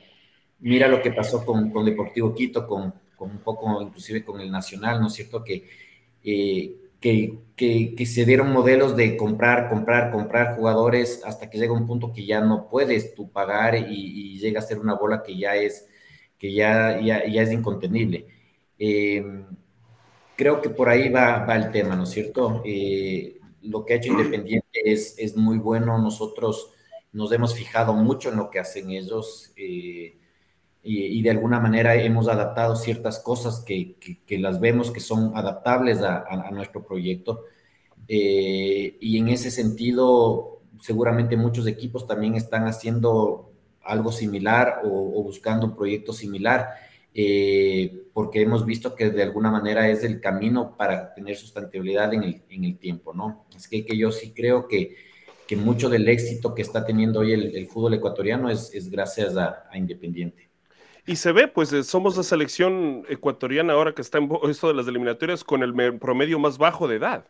[0.62, 4.49] Mira lo que pasó con, con Deportivo Quito, con, con, un poco inclusive con el
[4.49, 5.43] Nacional, ¿no es cierto?
[5.43, 5.68] Que,
[6.22, 11.89] eh, que, que, se dieron modelos de comprar, comprar, comprar jugadores hasta que llega un
[11.89, 15.57] punto que ya no puedes tú pagar y, llega a ser una bola que ya
[15.57, 15.89] es,
[16.43, 18.26] que ya, ya, ya es incontenible.
[18.76, 19.47] Em,
[20.34, 22.62] creo que por ahí va, va el tema, ¿no es cierto?
[22.64, 25.97] Eh, lo que ha hecho Independiente es, es, muy bueno.
[25.99, 26.72] Nosotros
[27.12, 29.53] nos hemos fijado mucho en lo que hacen ellos.
[29.57, 30.16] Eh,
[30.82, 33.95] y, de alguna manera hemos adaptado ciertas cosas que,
[34.26, 37.45] que, las vemos que son adaptables a, a, nuestro proyecto.
[38.09, 43.51] Eh, y en ese sentido, seguramente muchos equipos también están haciendo
[43.85, 46.68] algo similar o, buscando un proyecto similar,
[47.14, 52.22] eh, porque hemos visto que de alguna manera es el camino para tener sustentabilidad en
[52.22, 53.45] el, en el tiempo, ¿no?
[53.55, 54.97] Es que, que yo sí creo que,
[55.47, 59.37] que mucho del éxito que está teniendo hoy el, el fútbol ecuatoriano es, es gracias
[59.37, 60.53] a, a Independiente.
[61.05, 64.74] Y se ve, pues eh, somos la selección ecuatoriana ahora que está en esto de
[64.74, 67.26] las eliminatorias con el promedio más bajo de edad.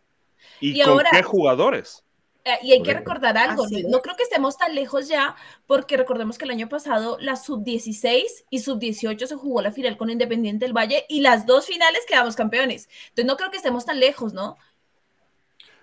[0.61, 2.05] ¿Y, con qué jugadores?
[2.45, 5.36] Eh, y hay que recordar algo, no creo que estemos tan lejos ya,
[5.66, 10.11] porque recordemos que el año pasado la sub-16 y sub-18 se jugó la final con
[10.11, 12.88] Independiente del Valle y las dos finales quedamos campeones.
[13.11, 14.57] Entonces no creo que estemos tan lejos, ¿no?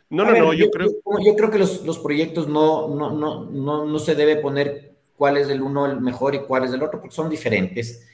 [0.09, 0.89] No, no, no, yo, creo.
[1.23, 5.37] Yo, creo que los, los proyectos no, no, no, no, no se debe poner cuál
[5.37, 8.07] es el uno el mejor y cuál es el otro, porque son diferentes.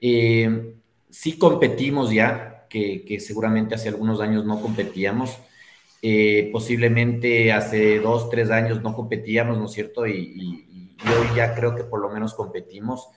[0.00, 0.74] Eh,
[1.08, 5.38] sí competimos ya, que, seguramente hace algunos años no competíamos.
[6.02, 10.06] Eh, posiblemente hace dos, tres años no competíamos, ¿no es cierto?
[10.06, 13.08] Y, hoy ya creo que por lo menos competimos.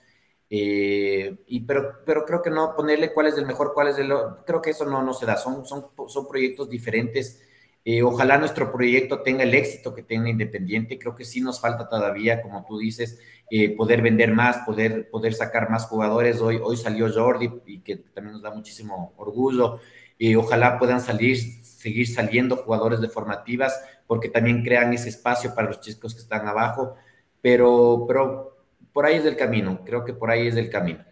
[0.50, 4.14] Eh, y pero, pero creo que no ponerle cuál es el mejor, cuál es el
[4.46, 7.42] creo que eso no, no se da, son, son, son proyectos diferentes
[7.86, 10.98] eh, ojalá nuestro proyecto tenga el éxito que tenga Independiente.
[10.98, 13.20] Creo que sí nos falta todavía, como tú dices,
[13.50, 16.40] eh, poder vender más, poder, poder sacar más jugadores.
[16.42, 19.80] Hoy, hoy salió Jordi y que también nos da muchísimo orgullo.
[20.20, 25.68] Eh, ojalá puedan salir, seguir saliendo jugadores de formativas porque también crean ese espacio para
[25.68, 26.96] los chicos que están abajo.
[27.42, 28.58] Pero, pero
[28.94, 29.82] por ahí es el camino.
[29.86, 31.04] Creo que por ahí es el camino.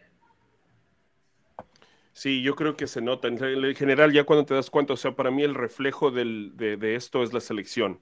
[2.13, 3.27] Sí, yo creo que se nota.
[3.27, 3.37] En
[3.75, 7.33] general, ya cuando te das cuenta, o sea, para mí el reflejo de, esto es
[7.33, 7.99] la selección.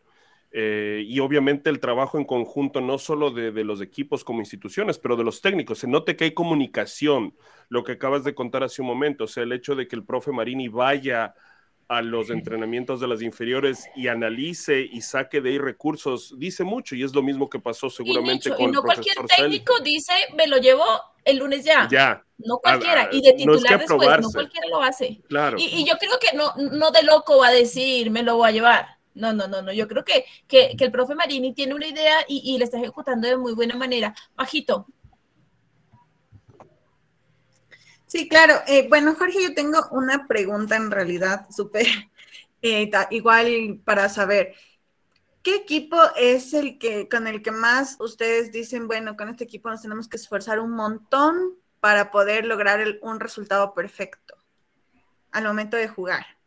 [0.52, 5.16] Eh, y obviamente el trabajo en conjunto, no solo de, los equipos como instituciones, pero
[5.16, 5.80] de los técnicos.
[5.80, 7.36] Se nota que hay comunicación,
[7.70, 10.04] lo que acabas de contar hace un momento, o sea, el hecho de que el
[10.04, 11.36] profe Marini vaya
[11.88, 16.96] a los entrenamientos de las inferiores y analice y saque de ahí recursos, dice mucho
[16.96, 20.58] y es lo mismo que pasó seguramente con y no cualquier técnico dice, me lo
[20.58, 20.86] llevo
[21.26, 21.88] el lunes ya.
[21.90, 22.24] Ya.
[22.38, 23.10] No cualquiera.
[23.12, 25.20] y de titular después, no cualquiera lo hace.
[25.28, 25.58] Claro.
[25.60, 28.52] Y, yo creo que no, no de loco va a decir, me lo voy a
[28.52, 28.99] llevar.
[29.14, 29.74] No, no, no, no.
[29.74, 33.28] Yo creo que, que, el profe Marini tiene una idea y, y la está ejecutando
[33.28, 34.16] de muy buena manera.
[34.36, 34.88] Bajito.
[38.10, 38.56] Sí, claro.
[38.66, 41.86] Eh, bueno, Jorge, yo tengo una pregunta en realidad súper
[42.64, 44.56] eh, igual para saber.
[45.44, 49.70] ¿Qué equipo es el que con el que más ustedes dicen, bueno, con este equipo
[49.70, 54.36] nos tenemos que esforzar un montón para poder lograr un resultado perfecto
[55.32, 56.39] al momento de jugar?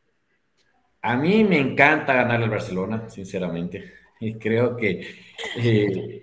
[1.03, 3.93] A mí me encanta ganar el Barcelona, sinceramente.
[4.21, 5.01] Y creo que...
[5.57, 6.23] Eh,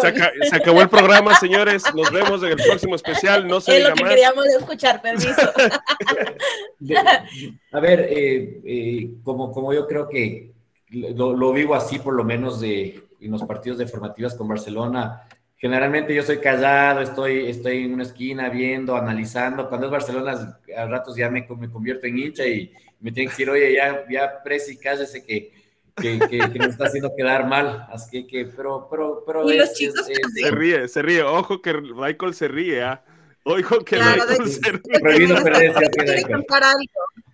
[0.00, 1.82] se, acabó el programa, señores.
[1.94, 3.46] Nos vemos en el próximo especial.
[3.46, 3.78] No sé.
[3.78, 5.30] Es lo que queríamos escuchar, permiso.
[7.72, 10.52] a ver, eh, eh, como, como yo creo que
[10.90, 15.24] lo, vivo así, por lo menos de, en los partidos de formativas con Barcelona.
[15.56, 19.68] Generalmente yo soy callado, estoy, estoy en una esquina viendo, analizando.
[19.68, 23.32] Cuando es Barcelona, a ratos ya me, me convierto en hincha y me tienen que
[23.32, 25.52] decir, oye, ya, ya presi, cállese que,
[25.96, 27.86] que, que, que, nos está haciendo quedar mal.
[27.90, 29.50] Así que, pero, pero, pero.
[29.50, 31.22] Y los chicos se ríe, se ríe.
[31.22, 33.04] Ojo que Michael se ríe, ¿ah?
[33.44, 36.26] Ojo que Michael se ríe.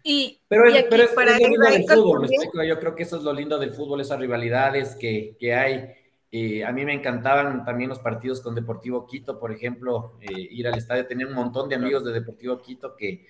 [0.06, 2.28] Y, pero es, pero es, lo lindo del fútbol,
[2.68, 5.94] Yo creo que eso es lo lindo del fútbol, esas rivalidades que, que hay.
[6.30, 10.66] Eh, a mí me encantaban también los partidos con Deportivo Quito, por ejemplo, eh, ir
[10.68, 13.24] al estadio, tener un montón de amigos de Deportivo Quito que,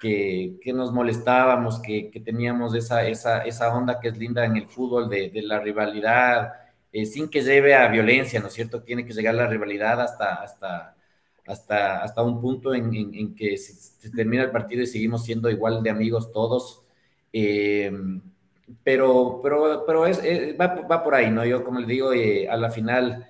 [0.00, 4.56] que, que nos molestábamos, que, que teníamos esa, esa, esa, onda que es linda en
[4.56, 6.52] el fútbol de, de la rivalidad,
[6.92, 8.82] eh, sin que lleve a violencia, ¿no es cierto?
[8.82, 10.96] Tiene que llegar la rivalidad hasta, hasta,
[11.46, 15.90] hasta, hasta un punto en, que se, termina el partido y seguimos siendo igual de
[15.90, 16.84] amigos todos.
[17.32, 17.92] Eh,
[18.82, 21.44] pero pero, pero es, eh, va, va, por ahí, ¿no?
[21.44, 23.26] Yo, como le digo, eh, a la final,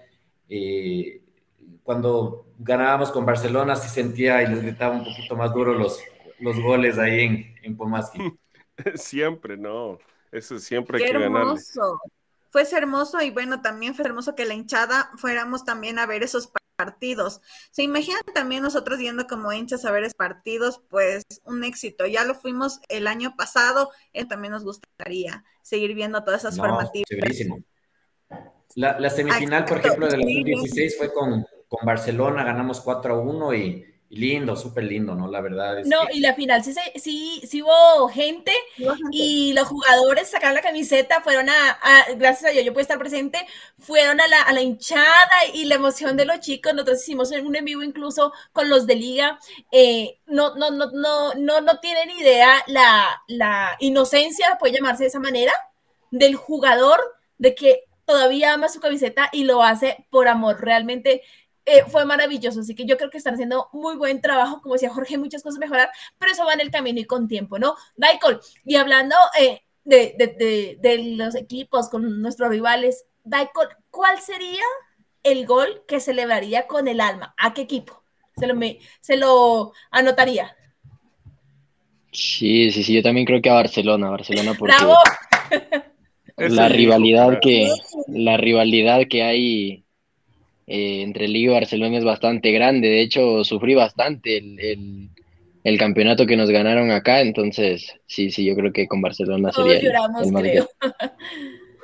[1.83, 6.01] cuando ganábamos con Barcelona, sí sentía y les gritaba un poquito más duro los,
[6.41, 8.21] los goles ahí en, en Pomaski.
[8.95, 9.99] Siempre, ¿no?
[10.35, 11.57] Eso siempre hay que ganar.
[12.51, 16.51] Fue hermoso y bueno, también fue hermoso que la hinchada fuéramos también a ver esos
[16.77, 17.41] partidos.
[17.71, 20.81] ¿Se imaginan también nosotros yendo como hinchas a ver esos partidos?
[20.89, 22.07] Pues un éxito.
[22.07, 27.09] Ya lo fuimos el año pasado, eh, también nos gustaría seguir viendo todas esas formativas.
[28.77, 33.55] La, la, semifinal, por ejemplo, del 2016 fue con, con Barcelona, ganamos 4 a 1
[33.55, 35.29] y lindo, súper lindo, ¿no?
[35.29, 38.53] La verdad es No, y la final sí, sí, sí hubo gente
[39.11, 41.79] y los jugadores sacaron la camiseta, fueron a,
[42.17, 43.47] gracias a Dios, yo pude estar presente,
[43.79, 45.05] fueron a la, a la, hinchada
[45.53, 48.97] y la emoción de los chicos, nosotros hicimos un en vivo incluso con los de
[48.97, 49.39] liga,
[49.73, 55.09] eh, no, no, no, no, no, no tienen idea la, la inocencia, puede llamarse de
[55.09, 55.53] esa manera,
[56.11, 57.01] del jugador,
[57.39, 61.23] de que todavía ama su camiseta y lo hace por amor, realmente
[61.67, 62.61] eh, fue maravilloso.
[62.61, 64.61] Así que yo creo que están haciendo muy buen trabajo.
[64.61, 67.59] Como decía Jorge, muchas cosas mejorar, pero eso va en el camino y con tiempo,
[67.59, 67.75] ¿no?
[67.97, 74.63] Daikol, y hablando eh, de, de, de, los equipos con nuestros rivales, Daikol, ¿cuál sería
[75.23, 77.35] el gol que celebraría con el alma?
[77.39, 78.03] ¿A qué equipo?
[78.37, 80.57] Se lo, me, se lo anotaría.
[82.13, 84.75] Sí, sí, sí, yo también creo que a Barcelona, Barcelona porque
[86.37, 87.71] la rivalidad que
[88.09, 89.84] la rivalidad que hay
[90.67, 92.89] eh, entre Liga y Barcelona es bastante grande.
[92.89, 95.11] De hecho, sufrí bastante el,
[95.63, 97.21] el, campeonato que nos ganaron acá.
[97.21, 100.33] Entonces, sí, sí, yo creo que con Barcelona sería el, más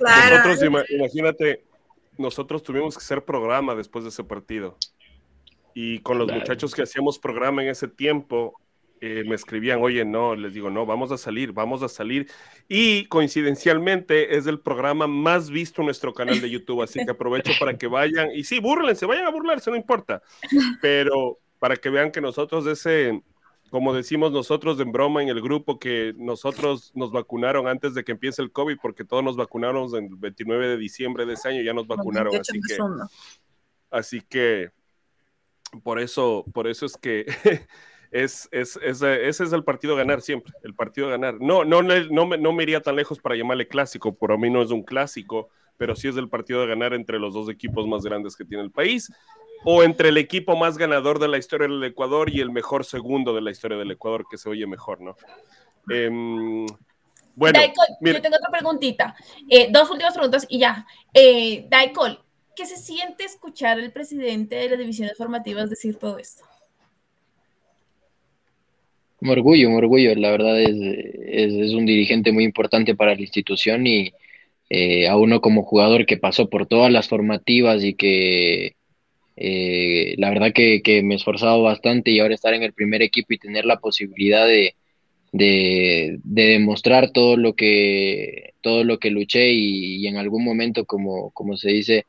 [0.01, 1.65] Nosotros, imagínate,
[2.17, 4.79] nosotros tuvimos que hacer programa después de ese partido.
[5.75, 8.59] Y con los muchachos que hacíamos programa en ese tiempo,
[9.03, 12.31] eh, me escribían, oye, no, les digo, no, vamos a salir, vamos a salir.
[12.69, 17.53] Y coincidencialmente es el programa más visto en nuestro canal de YouTube, así que aprovecho
[17.59, 20.23] para que vayan, y sí, búrlense, vayan a burlarse, no importa,
[20.83, 23.23] pero para que vean que nosotros ese,
[23.71, 28.13] como decimos nosotros en broma en el grupo, que nosotros nos vacunaron antes de que
[28.13, 31.73] empiece el COVID, porque todos nos vacunaron el 29 de diciembre de ese año, ya
[31.73, 32.77] nos vacunaron, así que...
[33.91, 34.71] Así que
[35.83, 37.27] por eso, por eso es que
[38.11, 41.41] es, es, es, ese es el partido a ganar siempre, el partido a ganar.
[41.41, 44.63] No, no, no, me, no me iría tan lejos para llamarle clásico, por mí no
[44.63, 48.03] es un clásico, pero sí es el partido a ganar entre los dos equipos más
[48.03, 49.13] grandes que tiene el país,
[49.65, 53.35] o entre el equipo más ganador de la historia del Ecuador y el mejor segundo
[53.35, 55.17] de la historia del Ecuador, que se oye mejor, ¿no?
[55.91, 56.09] Eh,
[57.35, 57.59] bueno,
[58.01, 59.15] yo tengo otra preguntita.
[59.49, 60.87] Eh, dos últimas preguntas y ya.
[61.15, 62.23] Eh, Daikol,
[62.55, 66.45] ¿qué se siente escuchar al presidente de las divisiones formativas decir todo esto?
[69.21, 70.15] Un orgullo, un orgullo.
[70.15, 74.13] La verdad es, es, un dirigente muy importante para la institución y
[74.71, 78.77] eh, a uno como jugador que pasó por todas las formativas y que
[79.43, 83.33] Eh, la verdad que, me he esforzado bastante y ahora estar en el primer equipo
[83.33, 84.75] y tener la posibilidad de,
[85.33, 91.71] demostrar todo lo que todo lo que luché y, en algún momento como, como se
[91.71, 92.05] dice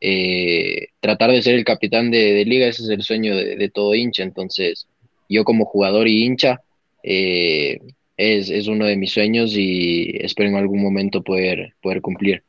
[0.00, 4.22] eh, tratar de ser el capitán de, liga ese es el sueño de, todo hincha
[4.22, 4.86] entonces
[5.28, 6.62] yo como jugador y hincha
[7.02, 7.80] eh,
[8.16, 12.42] es, es, uno de mis sueños y espero en algún momento poder, poder cumplir.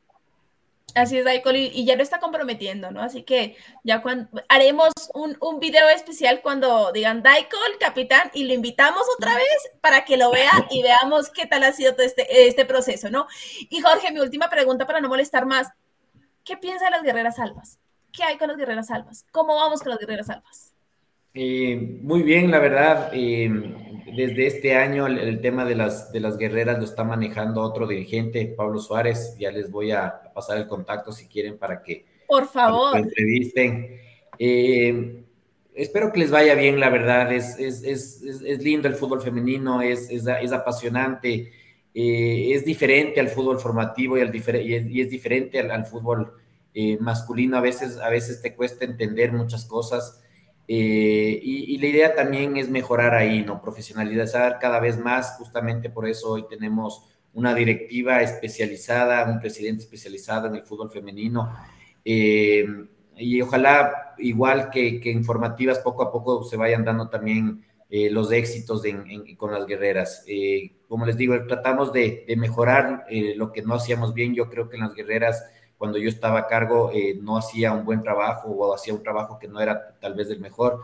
[0.96, 3.02] Así es, Daikol, y, ya lo está comprometiendo, ¿no?
[3.02, 8.54] Así que ya cuando haremos un, un video especial cuando digan Daikol, capitán, y lo
[8.54, 9.46] invitamos otra vez
[9.82, 13.28] para que lo vea y veamos qué tal ha sido todo este, este proceso, ¿no?
[13.70, 15.68] Y Jorge, mi última pregunta para no molestar más.
[16.44, 17.78] ¿Qué piensa de las guerreras albas?
[18.12, 19.26] ¿Qué hay con las guerreras albas?
[19.32, 20.74] ¿Cómo vamos con las guerreras albas?
[21.40, 23.48] Eh, muy bien, la verdad, eh,
[24.16, 28.56] desde este año el, tema de las, de las guerreras lo está manejando otro dirigente,
[28.58, 29.36] Pablo Suárez.
[29.38, 32.98] Ya les voy a, pasar el contacto si quieren para que, Por favor.
[32.98, 34.00] entrevisten.
[34.40, 35.24] Eh,
[35.76, 37.32] espero que les vaya bien, la verdad.
[37.32, 40.10] Es, es, es, es lindo el fútbol femenino, es,
[40.52, 41.52] apasionante,
[41.94, 46.34] es diferente al fútbol formativo y, al y, es, diferente al, al fútbol
[47.00, 47.58] masculino.
[47.58, 50.24] A veces, a veces te cuesta entender muchas cosas.
[50.68, 53.62] Eh, y, la idea también es mejorar ahí, ¿no?
[53.62, 60.48] Profesionalizar cada vez más, justamente por eso hoy tenemos una directiva especializada, un presidente especializado
[60.48, 61.56] en el fútbol femenino.
[62.04, 62.66] Eh,
[63.16, 68.84] y ojalá, igual que, informativas, poco a poco se vayan dando también eh, los éxitos
[69.38, 70.26] con las guerreras.
[70.90, 73.06] como les digo, tratamos de, de mejorar
[73.36, 74.36] lo que no hacíamos bien.
[74.36, 75.44] Yo creo que en las guerreras
[75.78, 79.38] cuando yo estaba a cargo eh, no hacía un buen trabajo o hacía un trabajo
[79.40, 80.82] que no era tal vez el mejor.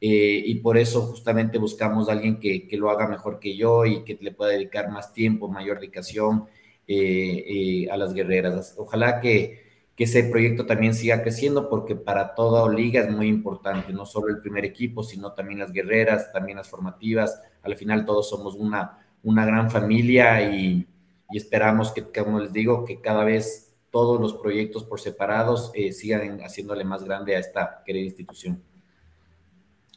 [0.00, 3.86] Eh, y por eso justamente buscamos a alguien que, que, lo haga mejor que yo
[3.86, 6.46] y que le pueda dedicar más tiempo, mayor dedicación
[6.86, 8.74] eh, a las guerreras.
[8.76, 13.92] Ojalá que, que, ese proyecto también siga creciendo porque para toda liga es muy importante,
[13.92, 17.42] no solo el primer equipo, sino también las guerreras, también las formativas.
[17.62, 20.86] Al final todos somos una, una gran familia y,
[21.30, 23.65] y esperamos que, como les digo, que cada vez
[23.96, 28.62] todos los proyectos por separados eh, sigan haciéndole más grande a esta querida institución.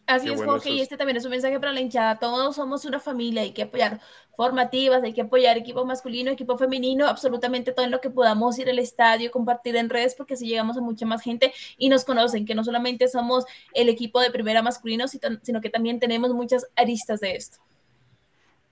[0.08, 2.18] Así es, Jorge, y este también es un mensaje para la hinchada.
[2.18, 4.00] Todos somos una familia, hay que apoyar
[4.38, 8.70] formativas, hay que apoyar equipo masculino, equipo femenino, absolutamente todo en lo que podamos ir
[8.70, 12.46] al estadio, compartir en redes, porque así llegamos a mucha más gente y nos conocen,
[12.46, 13.44] que no solamente somos
[13.74, 17.60] el equipo de primera masculino, sino que también tenemos muchas aristas de esto.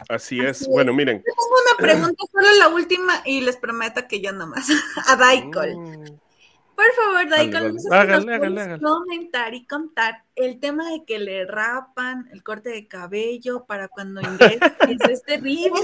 [0.10, 0.68] Así es.
[0.68, 1.24] bueno, miren.
[1.24, 4.68] Tengo una pregunta, solo la última, y les prometo que yo nomás.
[5.08, 5.76] A Daikol.
[5.76, 6.20] Mm.
[6.78, 7.76] Por favor, Daikol,
[8.80, 14.22] comentar y contar el tema de que le rapan el corte de cabello para cuando
[14.22, 14.78] ingresa.
[14.88, 15.80] eso es terrible.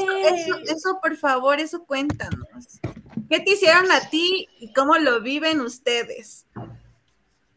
[0.68, 2.80] Eso, por favor, eso cuéntanos.
[3.28, 6.46] ¿Qué te hicieron a ti y cómo lo viven ustedes?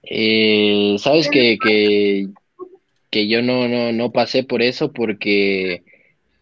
[0.02, 2.28] Eh, Sabes que, que,
[3.10, 5.84] que, yo no, no, no pasé por eso porque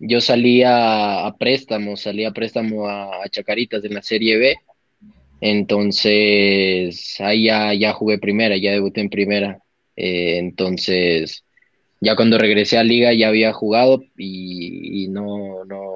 [0.07, 4.57] yo salía a préstamo, salía a préstamo a, Chacaritas en la Serie B.
[5.41, 9.59] Entonces, ahí ya, jugué primera, ya debuté en primera.
[9.97, 11.45] Eh, entonces,
[12.01, 15.95] ya cuando regresé a Liga ya había jugado y, no, no,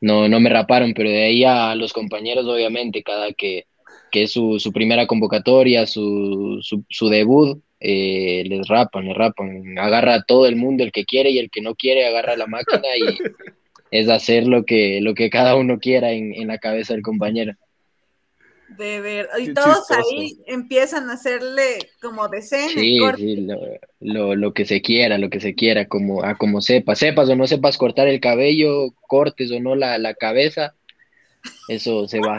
[0.00, 3.66] no, no, me raparon, pero de ahí a los compañeros, obviamente, cada que,
[4.10, 9.76] que es su, su primera convocatoria, su, su, su debut, eh, les rapan, les rapan.
[9.76, 12.46] Agarra a todo el mundo, el que quiere y el que no quiere, agarra la
[12.46, 13.18] máquina y
[13.90, 17.54] es hacer lo que, lo que cada uno quiera en, la cabeza del compañero.
[18.68, 23.46] De ver, y todos ahí empiezan a hacerle como de Sí, sí
[24.00, 27.36] lo, lo, que se quiera, lo que se quiera, como, a como sepas, sepas o
[27.36, 30.74] no sepas cortar el cabello, cortes o no la, la cabeza,
[31.68, 32.38] eso se va.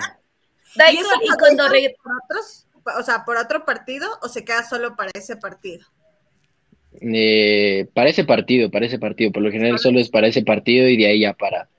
[0.92, 2.63] ¿Y, cuando otros?
[2.86, 5.86] O sea, por otro partido o se queda solo para ese partido?
[7.02, 9.32] Eh, para ese partido, para ese partido.
[9.32, 11.70] Por lo general solo es para ese partido y de ahí ya para,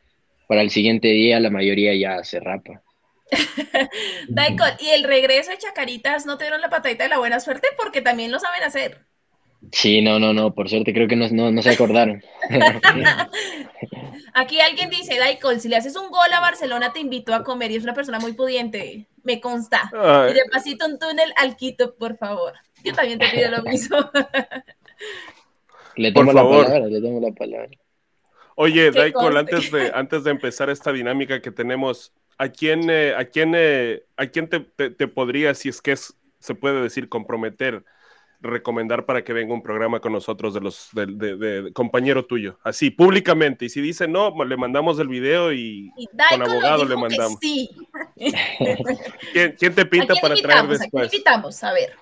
[0.48, 2.82] para el siguiente día la mayoría ya se rapa.
[4.28, 7.68] Daikon, ¿y el regreso de Chacaritas no te dieron la patadita de la buena suerte?
[7.76, 8.98] Porque también lo saben hacer.
[9.72, 12.22] Sí, no, no, no, por suerte creo que no, no, se acordaron.
[14.34, 17.70] Aquí alguien dice, Daikon, si le haces un gol a Barcelona te invito a comer
[17.70, 19.90] y es una persona muy pudiente, me consta.
[19.92, 22.52] Y de pasito un túnel al Quito, por favor.
[22.84, 23.98] Yo también te pido lo mismo.
[25.96, 27.70] le tomo la palabra, le tomo la palabra.
[28.56, 33.24] Oye, Daikon, antes de, antes de empezar esta dinámica que tenemos, ¿a quién, eh, a
[33.24, 37.84] quién, eh, a quién te, te, podría, si es que es, se puede decir, comprometer?
[38.40, 43.64] recomendar para que venga un programa con nosotros de los de, compañero tuyo, así públicamente.
[43.64, 45.90] Y si dice no, le mandamos el video y,
[46.30, 47.38] con abogado le mandamos.
[47.40, 47.70] Sí.
[49.58, 51.12] ¿Quién, te pinta para traer después?
[51.12, 51.62] invitamos?
[51.64, 51.92] A ver.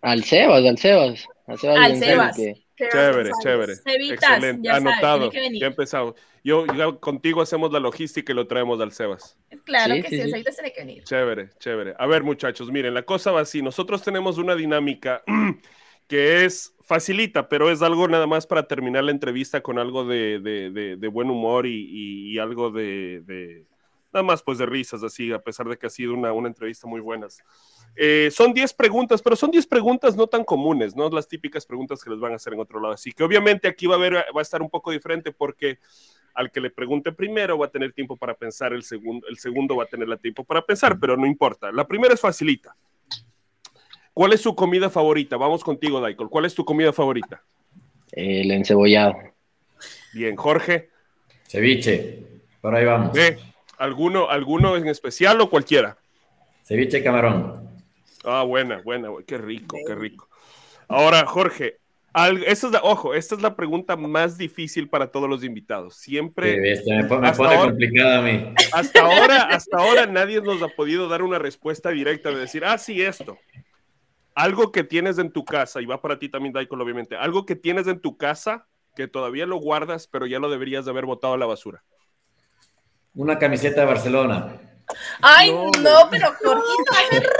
[0.00, 1.26] Al Sebas, al Sebas.
[1.46, 1.76] Al Sebas.
[1.78, 2.36] Al González, Sebas.
[2.36, 3.76] que- Chévere, chévere.
[3.76, 4.66] Cevitas, Excelente.
[4.68, 5.18] ya Anotado.
[5.28, 5.60] tiene que venir.
[5.60, 6.14] Ya empezamos.
[6.42, 9.38] Yo, yo contigo hacemos la logística y lo traemos al Sebas.
[9.64, 11.04] Claro Sí, que sí, sí, ahorita tiene que venir.
[11.04, 11.94] Chévere, chévere.
[11.96, 13.62] A ver, muchachos, miren, la cosa va así.
[13.62, 15.22] Nosotros tenemos una dinámica
[16.08, 20.40] que es facilita, pero es algo nada más para terminar la entrevista con algo de,
[20.40, 23.64] de- de- de buen humor y, y- y algo de, de-
[24.12, 26.86] nada más pues de risas, así, a pesar de que ha sido una, una entrevista
[26.86, 27.26] muy buena.
[27.94, 32.02] Eh, son 10 preguntas, pero son 10 preguntas no tan comunes, no las típicas preguntas
[32.02, 32.94] que les van a hacer en otro lado.
[32.94, 35.78] Así que obviamente aquí va a, haber, va a estar un poco diferente porque
[36.34, 39.76] al que le pregunte primero va a tener tiempo para pensar, el segundo, el segundo
[39.76, 41.70] va a tener el tiempo para pensar, pero no importa.
[41.72, 42.74] La primera es facilita.
[44.14, 45.36] ¿Cuál es su comida favorita?
[45.36, 46.28] Vamos contigo, Daikol.
[46.28, 47.42] ¿Cuál es tu comida favorita?
[48.10, 49.16] El encebollado.
[50.12, 50.90] Bien, Jorge.
[51.48, 52.22] Ceviche.
[52.60, 53.12] Por ahí vamos.
[53.12, 53.38] ¿Ve?
[53.82, 55.96] ¿Alguno, ¿Alguno en especial o cualquiera?
[56.64, 57.68] Ceviche camarón.
[58.24, 60.28] Ah, buena, buena, bu- qué rico, qué rico.
[60.86, 61.78] Ahora, Jorge,
[62.12, 65.96] al- esta es la- ojo, esta es la pregunta más difícil para todos los invitados.
[65.96, 68.54] Siempre, me, pone- me Hasta pone ahora- complicada a mí.
[68.72, 72.78] hasta ahora, hasta ahora nadie nos ha podido dar una respuesta directa de decir, ah,
[72.78, 73.36] sí, esto.
[74.34, 77.56] Algo que tienes en tu casa, y va para ti también, Daikol, obviamente, algo que
[77.56, 81.34] tienes en tu casa que todavía lo guardas, pero ya lo deberías de haber botado
[81.34, 81.82] a la basura.
[83.14, 84.58] Una camiseta de Barcelona.
[85.22, 86.92] Ay, No, no, pero Jorgito,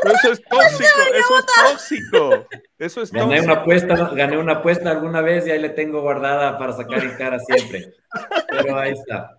[0.03, 2.47] Pero eso es tóxico, eso es tóxico.
[2.79, 3.53] Eso es Gané tóxico.
[3.53, 7.17] una apuesta, gané una apuesta alguna vez y ahí le tengo guardada para sacar en
[7.17, 7.93] cara siempre.
[8.51, 9.39] Pero ahí está.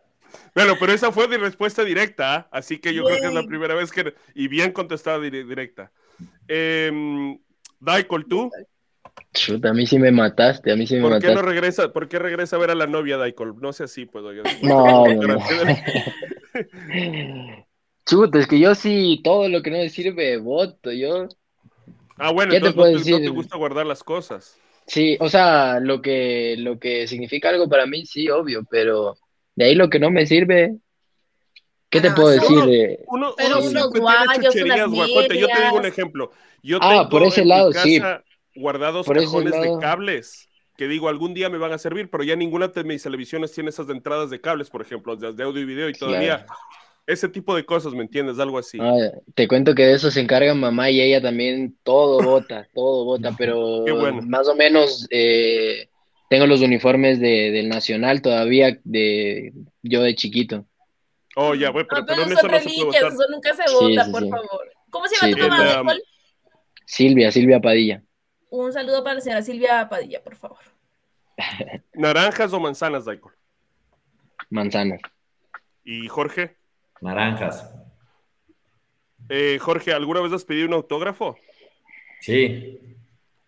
[0.56, 2.48] Bueno, pero esa fue mi respuesta directa, ¿ah?
[2.52, 4.14] así que yo creo que es la primera vez que...
[4.36, 5.92] Y bien contestada dire- directa.
[6.48, 6.92] Eh,
[7.80, 8.52] Daikol, ¿tú?
[9.34, 12.08] Chuta, a mí sí me mataste, a mí sí me ¿Por qué no regresa, por
[12.08, 13.60] qué regresa a ver a la novia, Daikol?
[13.60, 14.24] No sé así, pues.
[14.24, 14.44] oiga.
[14.62, 15.40] No, no, no.
[18.06, 20.92] Chuta, es que yo sí, todo lo que no me sirve, voto.
[20.92, 21.28] Yo,
[22.18, 23.32] Ah, bueno, ¿Qué te entonces no puedo te, no te decir?
[23.32, 24.60] gusta guardar las cosas.
[24.86, 29.16] sí, o sea, lo que, lo que significa algo para mí, sí, obvio, pero
[29.56, 30.78] de ahí lo que no me sirve,
[31.90, 32.60] ¿qué te Ah, puedo decir?
[32.70, 36.32] Eh, Uno, Pero uno unos guayos, unas Yo te digo un ejemplo.
[36.62, 38.00] Yo Ah, tengo por ese lado, sí.
[38.56, 42.36] Guardados Por cajones de cables que digo, algún día me van a servir, pero ya
[42.36, 45.62] ninguna de mis televisiones tiene esas de entradas de cables, por ejemplo, de, de audio
[45.62, 46.46] y video, y todavía
[47.06, 48.40] ese tipo de cosas, ¿me entiendes?
[48.40, 48.80] Algo así.
[48.82, 53.06] ah, te cuento que de eso se encarga mamá y ella también todo bota, todo
[53.06, 54.22] bota, pero bueno.
[54.24, 55.90] más o menos eh,
[56.30, 60.66] tengo los uniformes de, del Nacional todavía de yo de chiquito.
[61.36, 63.24] Oh, ya, güey, pero, Ah, pero pero en son eso no se puede reliquias, eso
[63.30, 64.30] nunca se Sí, vota, sí, por sí.
[64.30, 64.72] favor.
[64.90, 66.00] ¿Cómo se llama Sí, tu mamá, um?
[66.86, 68.04] Silvia, Silvia Padilla.
[68.56, 70.60] Un saludo para la señora Silvia Padilla, por favor.
[71.94, 73.34] ¿Naranjas o manzanas, Daikol?
[74.52, 75.02] Manzanas.
[75.84, 76.56] Y Jorge,
[77.02, 77.74] Naranjas.
[79.30, 81.36] eh, Jorge, ¿alguna vez has pedido un autógrafo?
[82.22, 82.80] Sí.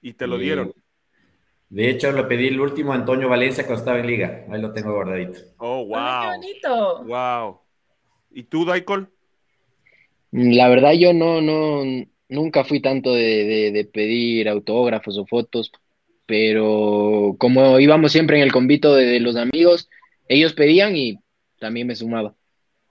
[0.01, 0.73] Y te lo Y- dieron.
[1.69, 4.45] De hecho, lo pedí el último Antonio Valencia cuando estaba en Liga.
[4.49, 5.39] Ahí lo tengo guardadito.
[5.57, 6.21] Oh, Ay, wow.
[6.21, 7.03] qué bonito.
[7.05, 7.61] Wow.
[8.31, 9.11] ¿Y tú, Daikol?
[10.31, 11.83] La verdad yo no, no,
[12.29, 15.71] nunca fui tanto de, de- de pedir autógrafos o fotos,
[16.25, 19.89] pero como íbamos siempre en el convito de, de los amigos,
[20.27, 21.19] ellos pedían y
[21.59, 22.33] también me sumaba.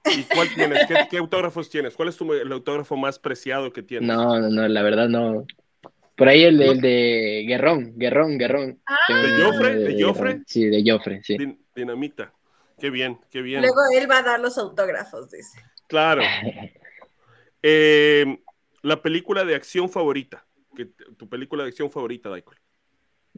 [0.07, 0.87] ¿Y cuál tienes?
[0.87, 1.95] ¿Qué, qué autógrafos tienes?
[1.95, 4.07] ¿Cuál es tu, el autógrafo más preciado que tienes?
[4.07, 5.47] No, no, no, la verdad no.
[6.17, 8.79] Por ahí el de, el de Guerrón, Guerrón, Guerrón.
[8.87, 9.77] Ah, ¿De Joffre?
[9.77, 10.43] ¿De Joffre?
[10.47, 11.37] Sí, de Joffre, sí.
[11.39, 12.33] Din- dinamita.
[12.79, 13.63] Qué bien, qué bien.
[13.63, 15.59] Luego él va a dar los autógrafos, dice.
[15.89, 16.23] Claro.
[17.67, 18.41] Eh,
[18.85, 20.47] la película de acción favorita.
[20.77, 22.57] Que, tu película de acción favorita, Daikol.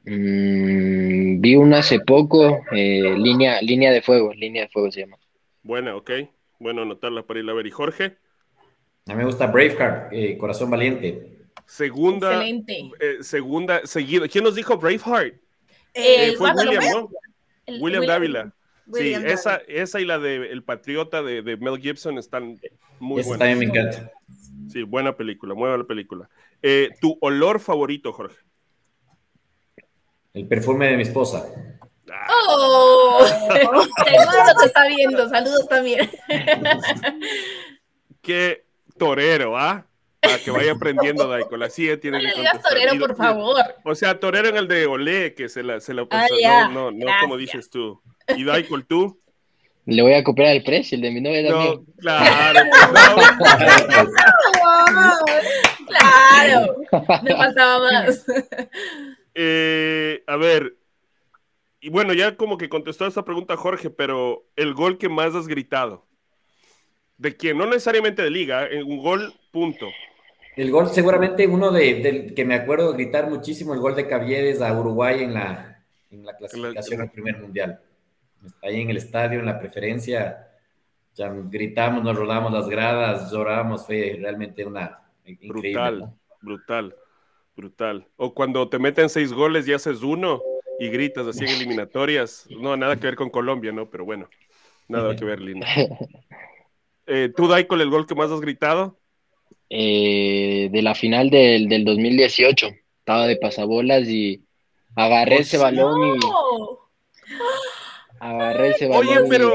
[0.05, 5.17] Mm, vi una hace poco, eh, línea, línea de fuego, línea de fuego se llama.
[5.63, 6.11] Buena, ok.
[6.59, 7.67] Bueno, anotarla para ir a ver.
[7.67, 8.17] ¿Y Jorge?
[9.07, 11.33] A mí me gusta Braveheart, eh, Corazón Valiente.
[11.67, 12.33] Segunda.
[12.33, 12.91] excelente.
[13.01, 14.27] eh, segunda, seguido.
[14.29, 15.35] ¿Quién nos dijo Braveheart?
[15.95, 16.83] Eh, Eh, fue William.
[16.93, 17.11] ¿no?
[17.67, 18.53] El- William Dávila.
[18.87, 22.59] William sí, esa, esa y la de El Patriota de, de Mel Gibson están
[23.01, 23.39] muy Esa buenas.
[23.39, 24.13] también me encanta.
[24.77, 26.29] Sí, buena película, muy buena película.
[26.61, 28.37] Eh, ¿Tu olor favorito, Jorge?
[30.35, 31.47] El perfume de mi esposa.
[32.47, 33.25] Oh,
[33.57, 33.81] seguro
[34.61, 35.27] te está viendo.
[35.31, 36.11] Saludos también.
[38.21, 38.67] Qué
[38.99, 39.87] torero, ¿ah?
[40.21, 41.63] Para que vaya aprendiendo, Daikol.
[41.63, 43.65] Así eh, tiene No que le digas torero, Y- por favor.
[43.83, 46.69] O sea, torero en el de Olé, que se la, se la Ah, no, ya.
[46.69, 48.03] no, no como dices tú.
[48.37, 49.19] Y Daikol, tú.
[49.89, 51.85] Le voy a copiar el precio, el de mi novia No, también.
[51.99, 52.61] claro.
[52.65, 54.11] no.
[55.87, 56.77] Claro.
[57.23, 58.25] Me faltaba más.
[59.39, 60.79] Eh, a ver,
[61.79, 65.47] y bueno, ya como que contestó esa pregunta Jorge, pero el gol que más has
[65.47, 66.07] gritado.
[67.19, 67.59] ¿De quién?
[67.59, 69.89] No necesariamente de liga, en un gol, punto.
[70.57, 74.73] El gol, seguramente uno de, que me acuerdo gritar muchísimo, el gol de Caviedes a
[74.73, 77.81] Uruguay en la, en la clasificación al primer mundial.
[78.63, 80.49] Ahí en el estadio, en la preferencia,
[81.17, 85.03] ya gritamos, nos rodamos las gradas, lloramos, fue realmente una
[85.43, 86.13] brutal,
[86.43, 86.95] brutal,
[87.57, 88.07] brutal.
[88.17, 90.43] O cuando te meten seis goles y haces uno
[90.79, 92.47] y gritas así en eliminatorias.
[92.51, 93.89] No, nada que ver con Colombia, ¿no?
[93.89, 94.29] Pero bueno,
[94.89, 95.67] nada que ver, Lina.
[97.09, 98.99] Eh, ¿Tú, Daikol, el gol que más has gritado?
[99.71, 102.67] Eh, de la final del, del 2018.
[102.99, 104.43] Estaba de pasabolas y
[104.97, 106.21] agarré ese balón y
[108.19, 109.07] agarré ese balón.
[109.07, 109.55] Oye, pero,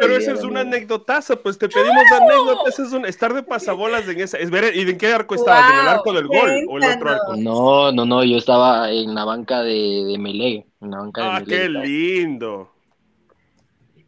[0.00, 4.20] pero esa es una anécdotaza, pues te pedimos anécdotas, es un, estar de pasabolas en
[4.20, 4.38] esa.
[4.38, 5.72] Es ver, ¿Y en qué arco estabas?
[5.72, 7.36] ¿En el arco del gol o el otro arco?
[7.36, 10.66] No, no, no, yo estaba en la banca de, de Melé.
[10.80, 12.70] En la banca ah, qué lindo.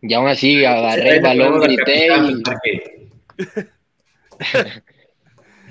[0.02, 2.42] Y aún así agarré el balón, grité y.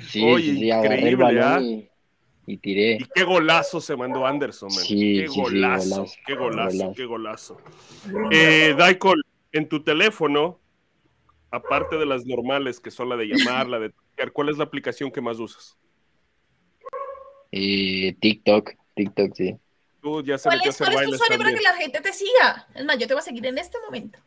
[0.08, 1.62] sí, sí, sí, agarré el balón ¿ah?
[1.62, 1.90] y
[2.48, 2.98] y tiré.
[3.00, 4.84] Y qué golazo se mandó Anderson, man.
[4.88, 7.58] qué, golazo, qué golazo, qué golazo,
[8.32, 9.24] eh, Daikol,
[9.56, 10.60] en tu teléfono,
[11.50, 13.94] aparte de las normales que son la de llamar, la de
[14.34, 15.78] ¿cuál es la aplicación que más usas?
[17.52, 19.56] Eh, TikTok, TikTok, sí.
[20.02, 22.68] Tú ya se ¿Cuál es, ¿cuál es tu usuario para que la gente te siga?
[22.76, 24.20] Es más, yo te voy a seguir en este momento.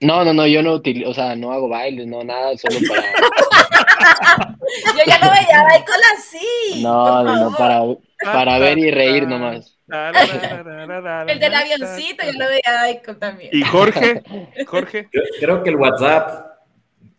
[0.00, 3.02] No, no, no, yo no utilizo, o sea, no hago bailes, no, nada, solo para.
[4.96, 6.82] yo ya lo veía Daikol así.
[6.82, 7.82] No, no, no, para,
[8.32, 9.76] para ver y reír nomás.
[9.90, 13.50] El del avioncito, yo lo veía Daikol también.
[13.52, 14.22] ¿Y Jorge?
[14.66, 15.08] Jorge.
[15.40, 16.50] Creo, que el WhatsApp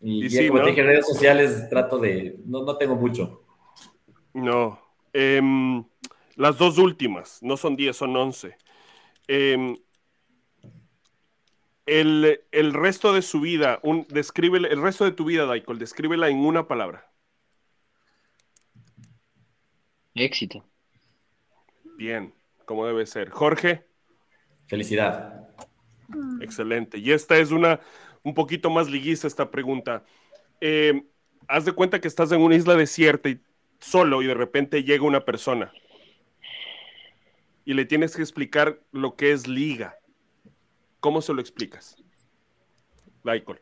[0.02, 2.40] y, y como dije, redes sociales trato de.
[2.46, 3.44] No, no tengo mucho.
[4.34, 4.80] No.
[5.14, 5.84] Em,
[6.36, 8.58] las dos últimas, no son 10, son 11.
[9.28, 9.78] Eh, em,
[11.86, 16.30] el, el, resto de su vida, un, describe el resto de tu vida, Daikol, descríbela
[16.30, 17.12] en una palabra.
[20.16, 20.66] Éxito.
[21.98, 22.34] Bien,
[22.72, 23.30] como debe ser.
[23.30, 23.86] Jorge.
[24.68, 25.50] Felicidad.
[26.40, 27.00] Excelente.
[27.00, 27.82] Y esta es una
[28.24, 30.06] un poquito más liguista esta pregunta.
[30.62, 31.04] Eh,
[31.50, 33.42] haz de cuenta que estás en una isla desierta y
[33.82, 35.74] solo y de repente llega una persona
[37.66, 39.98] y le tienes que explicar lo que es liga
[41.02, 41.98] ¿Cómo se lo explicas?
[43.24, 43.60] Daikol.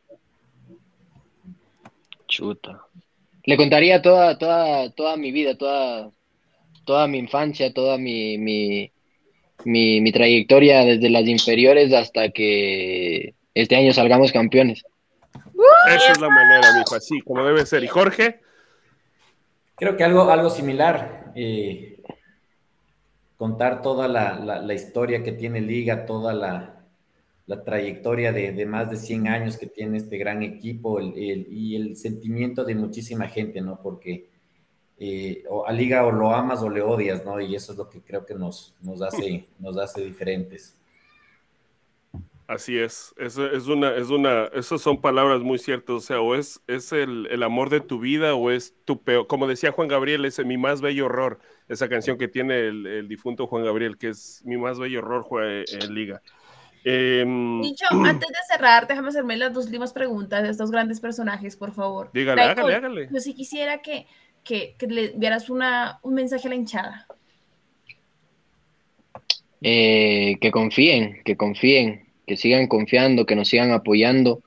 [2.28, 2.86] Chuta.
[3.46, 6.12] Le contaría toda, toda, toda mi vida, toda,
[6.84, 8.92] toda mi infancia, toda mi, mi,
[9.66, 14.84] mi, trayectoria desde las inferiores hasta que este año salgamos campeones.
[15.88, 17.84] Esa es la manera, mijo, así como debe ser.
[17.84, 18.40] ¿Y Jorge?
[19.76, 21.32] Creo que algo, algo similar.
[21.36, 22.02] Eh,
[23.38, 26.86] contar toda la, la, historia que tiene Liga, toda la,
[27.46, 32.64] la trayectoria de, más de 100 años que tiene este gran equipo y el sentimiento
[32.64, 33.80] de muchísima gente, ¿no?
[33.82, 34.29] Porque
[35.00, 37.40] eh, a Liga o lo amas o le odias, ¿no?
[37.40, 40.76] Y eso es lo que creo que nos, nos, hace, nos hace diferentes.
[42.48, 46.34] Así es, eso es una, es una, esas son palabras muy ciertas, o sea, o
[46.34, 50.26] es, es el, amor de tu vida o es tu peor, como decía Juan Gabriel,
[50.26, 51.38] es mi más bello horror,
[51.68, 55.94] esa canción que tiene el, difunto Juan Gabriel, que es mi más bello horror en
[55.94, 56.24] Liga.
[56.84, 57.22] Eh,
[58.04, 62.10] antes de cerrar, déjame hacerme las dos últimas preguntas de estos grandes personajes, por favor.
[62.14, 63.10] Dígale, hágale, hágale.
[63.12, 64.08] Yo sí quisiera que,
[64.50, 67.08] que, le dieras una, un mensaje a la hinchada.
[69.62, 74.42] Eh, que confíen, que confíen, que sigan confiando, que nos sigan apoyando,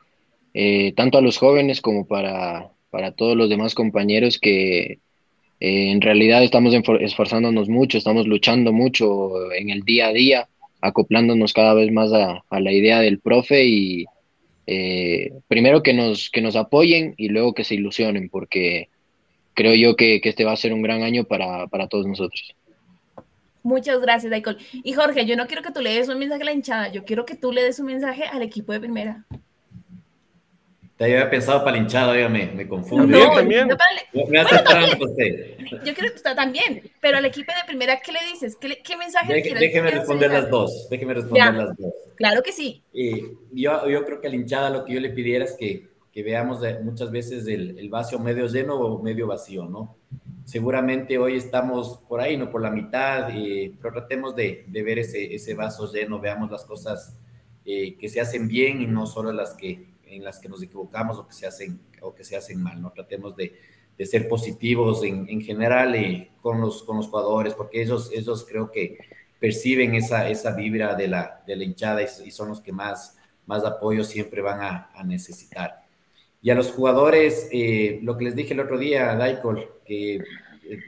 [0.55, 4.99] eh, tanto a los jóvenes como para, para todos los demás compañeros que
[5.61, 10.49] eh, en realidad estamos esforzándonos mucho, estamos luchando mucho en el día a día
[10.81, 14.05] acoplándonos cada vez más a, la idea del profe y
[14.67, 18.89] eh, primero que nos, que nos apoyen y luego que se ilusionen, porque
[19.55, 22.55] creo yo que, este va a ser un gran año para, todos nosotros.
[23.63, 24.59] Muchas gracias, Daikol.
[24.73, 27.05] Y Jorge, yo no quiero que tú le des un mensaje a la hinchada, yo
[27.05, 29.25] quiero que tú le des un mensaje al equipo de primera.
[30.97, 33.07] Te había pensado para el hinchado, me, me confundo.
[33.07, 33.69] No, yo también.
[34.29, 35.57] me hace trampa usted.
[35.85, 38.57] Yo quiero que usted también, pero al equipo de primera, ¿qué le dices?
[38.57, 41.93] ¿Qué, qué mensaje Deje, Déjeme responder las dos, déjeme responder las dos.
[42.17, 42.83] Claro que sí.
[43.53, 46.23] yo, yo creo que a la hinchada lo que yo le pidiera es que, que
[46.23, 49.97] veamos muchas veces el, el vaso medio lleno o medio vacío, ¿no?
[50.45, 53.29] Seguramente hoy estamos por ahí, no por la mitad,
[53.81, 57.17] pero tratemos de, de ver ese, ese vaso lleno, veamos las cosas
[57.65, 61.19] eh, que se hacen bien y no solo las que en las que nos equivocamos
[61.19, 62.91] o que se hacen, o que se hacen mal, ¿no?
[62.93, 63.59] Tratemos de,
[63.97, 68.45] de ser positivos en, en general y con, los, con los jugadores, porque ellos, ellos
[68.47, 68.99] creo que
[69.39, 73.17] perciben esa, esa vibra de la, de la hinchada y, son los que más,
[73.47, 75.82] más apoyo siempre van a, a necesitar.
[76.43, 80.21] Y a los jugadores, eh, lo que les dije el otro día, Daikol, que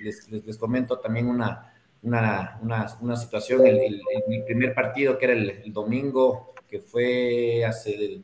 [0.03, 1.73] les, les, comento también una,
[2.03, 2.59] una,
[3.01, 8.21] una, situación, el, el, primer partido que era el, domingo, que fue hace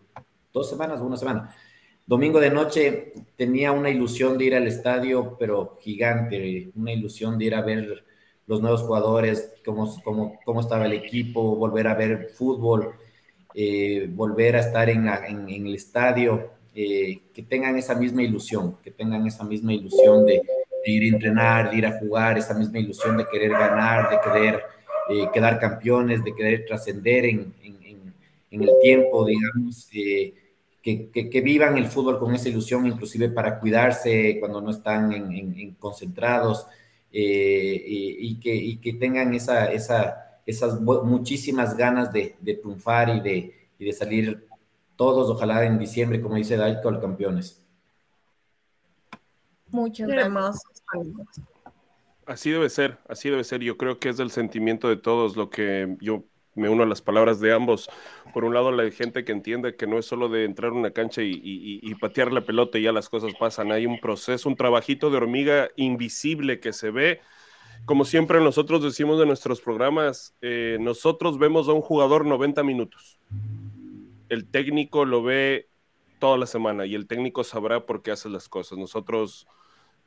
[0.53, 1.55] dos semanas o una semana.
[2.05, 7.45] Domingo de noche tenía una ilusión de ir al estadio, pero gigante, una ilusión de
[7.45, 8.05] ir a ver
[8.49, 12.97] los nuevos jugadores, cómo, cómo, cómo estaba el equipo, volver a ver fútbol,
[13.55, 18.93] eh, volver a estar en, en el estadio, eh, que tengan esa misma ilusión, que
[18.93, 20.41] tengan esa misma ilusión de,
[20.87, 24.63] ir a entrenar, de ir a jugar, esa misma ilusión de querer ganar, de querer
[25.09, 27.53] eh, quedar campeones, de querer trascender en,
[28.53, 30.35] el tiempo, digamos, eh,
[30.83, 36.67] que, vivan el fútbol con esa ilusión, inclusive para cuidarse cuando no están en, concentrados
[37.11, 43.21] y, que, y que tengan esa, esa, esas muchísimas ganas de, triunfar y
[43.79, 44.50] de salir
[45.01, 47.67] todos, ojalá en diciembre, como dice Daikol, campeones.
[49.71, 50.61] Muchas gracias.
[52.27, 53.63] Así debe ser, así debe ser.
[53.63, 56.25] Yo creo que es el sentimiento de todos lo que yo
[56.55, 57.89] me uno a las palabras de ambos.
[58.35, 60.91] Por un lado, la gente que entiende que no es solo de entrar a una
[60.91, 63.73] cancha y, patear la pelota y ya las cosas pasan.
[63.73, 67.21] Hay un proceso, un trabajito de hormiga invisible que se ve.
[67.87, 73.19] Como siempre nosotros decimos de nuestros programas, eh, nosotros vemos a un jugador 90 minutos
[74.31, 75.69] el técnico lo ve
[76.21, 78.79] toda la semana y el técnico sabrá por qué hace las cosas.
[78.79, 79.47] Nosotros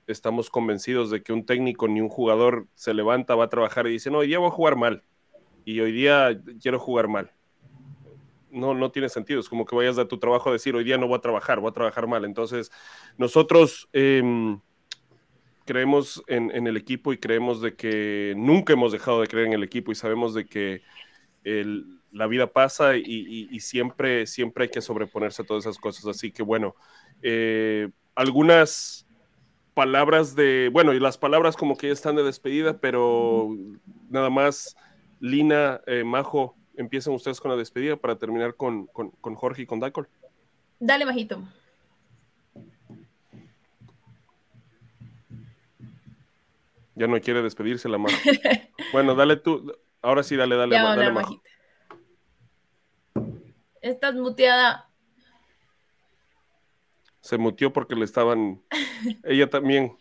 [0.07, 3.91] estamos convencidos de que un técnico ni un jugador se levanta, va a trabajar y
[3.91, 5.03] dice, no, hoy día voy a jugar mal
[5.65, 7.31] y hoy día quiero jugar mal.
[8.49, 9.39] No, no tiene sentido.
[9.39, 11.59] Es como que vayas a tu trabajo a decir, hoy día no voy a trabajar,
[11.59, 12.23] voy a trabajar mal.
[12.23, 12.71] Entonces,
[13.17, 14.59] nosotros em,
[15.65, 19.53] creemos en, en, el equipo y creemos de que nunca hemos dejado de creer en
[19.53, 20.81] el equipo y sabemos de que
[21.43, 26.05] el, la vida pasa y, siempre, siempre hay que sobreponerse a todas esas cosas.
[26.05, 26.75] Así que bueno,
[27.21, 29.07] eh, algunas
[29.73, 33.49] palabras de, bueno, y las palabras como que ya están de despedida, pero
[34.09, 34.77] nada más,
[35.19, 38.87] Lina, eh, Majo, empiecen ustedes con la despedida para terminar con,
[39.35, 40.07] Jorge y con Dacol.
[40.79, 41.41] Dale, Majito.
[46.95, 48.15] Ya no quiere despedirse la Majo.
[48.93, 51.41] bueno, dale tú, ahora sí, dale, dale, dale, Majo.
[53.83, 54.89] Estás muteada.
[57.19, 58.63] Se mutió porque le estaban.
[59.23, 59.97] Ella también.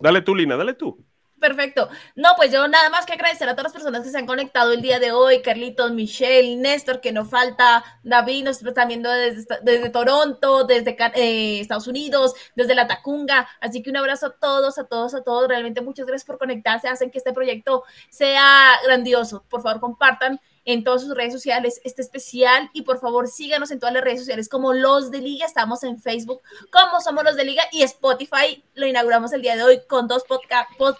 [0.00, 1.04] Dale tú, Lina, dale tú.
[1.38, 1.90] Perfecto.
[2.16, 4.72] No, pues yo nada más que agradecer a todas las personas que se han conectado
[4.72, 9.44] el día de hoy, Carlitos, Michelle, Néstor, que no falta, David, nos están viendo desde,
[9.62, 13.46] desde Toronto, desde eh, Estados Unidos, desde la Tacunga.
[13.60, 15.48] Así que un abrazo a todos, a todos, a todos.
[15.48, 19.44] Realmente muchas gracias por conectarse, hacen que este proyecto sea grandioso.
[19.50, 23.80] Por favor, compartan en todas sus redes sociales este especial y por favor síganos en
[23.80, 27.46] todas las redes sociales como Los de Liga, estamos en Facebook como Somos Los de
[27.46, 30.96] Liga y Spotify lo inauguramos el día de hoy con dos podcasts, pod,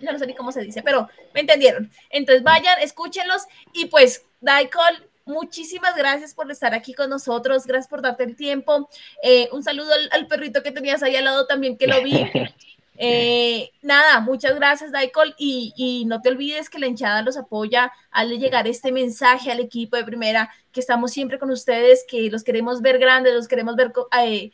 [0.00, 1.90] ya no sé ni cómo se dice, pero me entendieron.
[2.08, 3.42] Entonces vayan, escúchenlos
[3.72, 8.88] y pues Daikol, muchísimas gracias por estar aquí con nosotros, gracias por darte el tiempo.
[9.24, 12.30] Eh, un saludo al, al, perrito que tenías ahí al lado también que lo vi.
[12.98, 18.38] Eh, nada, muchas gracias, Daikol, y, no te olvides que la hinchada los apoya al
[18.38, 22.82] llegar este mensaje al equipo de primera, que estamos siempre con ustedes, que los queremos
[22.82, 23.92] ver grandes, los queremos ver
[24.22, 24.50] eh,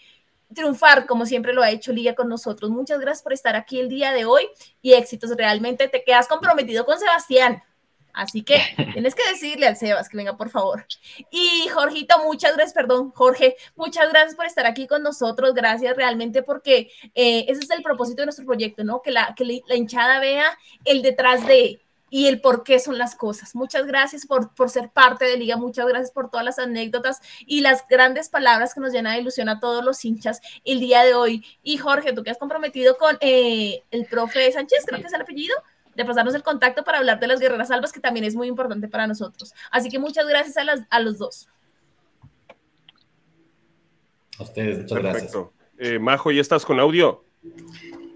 [0.54, 2.70] triunfar como siempre lo ha hecho Liga con nosotros.
[2.70, 4.48] Muchas gracias por estar aquí el día de hoy
[4.80, 5.30] y éxitos.
[5.36, 7.62] Realmente te quedas comprometido con Sebastián.
[8.12, 8.60] Así que
[8.92, 10.86] tienes que decirle al Sebas que venga, por favor.
[11.30, 15.54] Y Jorgito, muchas gracias, perdón, Jorge, muchas gracias por estar aquí con nosotros.
[15.54, 19.02] Gracias realmente porque eh, ese es el propósito de nuestro proyecto, ¿no?
[19.02, 21.80] Que la, que la hinchada vea el detrás de
[22.12, 23.54] y el por qué son las cosas.
[23.54, 27.62] Muchas gracias por, por ser parte de Liga, muchas gracias por todas las anécdotas y
[27.62, 31.14] las grandes palabras que nos llenan de ilusión a todos los hinchas el día de
[31.14, 31.42] hoy.
[31.62, 35.22] Y Jorge, tú que has comprometido con eh, el profe Sánchez, creo que es el
[35.22, 35.56] apellido,
[35.94, 38.88] de pasarnos el contacto para hablar de las guerreras salvas, que también es muy importante
[38.88, 39.52] para nosotros.
[39.70, 41.48] Así que muchas gracias a, las, a los dos.
[44.38, 45.36] A ustedes, muchas gracias.
[45.78, 47.24] Eh, Majo, ¿ya estás con audio?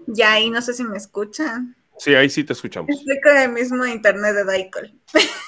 [0.07, 1.75] Ya ahí no sé si me escuchan.
[1.97, 2.89] Sí, ahí sí te escuchamos.
[2.89, 4.93] Estoy con el mismo internet de Daikol.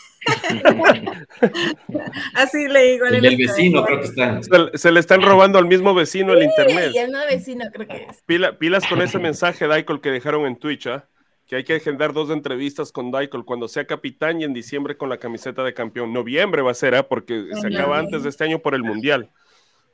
[2.34, 3.06] Así le digo.
[3.06, 4.42] El del vecino, creo que están.
[4.74, 6.92] Se, le están robando al mismo vecino el internet.
[6.94, 8.22] Y el vecino, creo que es.
[8.58, 11.08] pilas con ese mensaje, Daikol, que dejaron en Twitch, ¿ah?
[11.50, 15.10] Que hay que agendar dos entrevistas con Daikol cuando sea capitán y en diciembre con
[15.10, 16.14] la camiseta de campeón.
[16.14, 17.02] Noviembre va a ser, ¿eh?
[17.02, 19.32] porque se acaba antes de este año por el Mundial.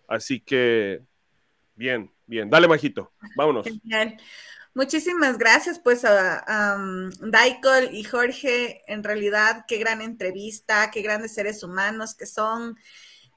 [0.06, 1.02] Así que,
[1.76, 2.50] bien, bien.
[2.50, 3.66] Dale, Majito, vámonos.
[3.66, 4.18] Genial.
[4.74, 8.84] Muchísimas gracias, pues, a, um, Daikol y Jorge.
[8.88, 12.78] En realidad, qué gran entrevista, qué grandes seres humanos que son.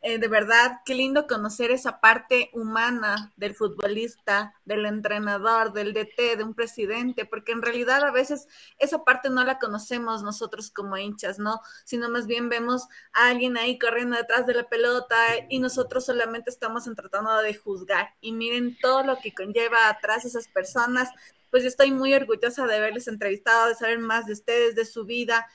[0.00, 6.36] Eh, de verdad, qué lindo conocer esa parte humana del futbolista, del entrenador, del DT,
[6.36, 8.46] de un presidente, porque en realidad a veces
[8.78, 11.60] esa parte no la conocemos nosotros como hinchas, ¿no?
[11.84, 15.16] Sino más bien vemos a alguien ahí corriendo detrás de la pelota
[15.48, 18.14] y nosotros solamente estamos tratando de juzgar.
[18.20, 21.08] Y miren todo lo que conlleva atrás esas personas.
[21.50, 25.04] Pues yo estoy muy orgullosa de haberles entrevistado, de saber más de ustedes, de su
[25.04, 25.46] vida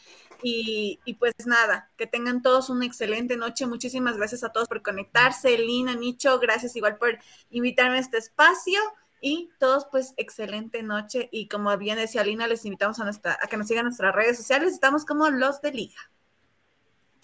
[0.43, 3.65] y, pues nada, que tengan todos una excelente noche.
[3.65, 5.57] Muchísimas gracias a todos por conectarse.
[5.57, 7.17] Lina, Nicho, gracias igual por
[7.49, 8.79] invitarme a este espacio.
[9.21, 11.29] Y todos, pues, excelente noche.
[11.31, 14.35] Y como bien decía Lina, les invitamos a, nuestra, a que nos sigan nuestras redes
[14.35, 14.73] sociales.
[14.73, 16.11] Estamos como los de Liga.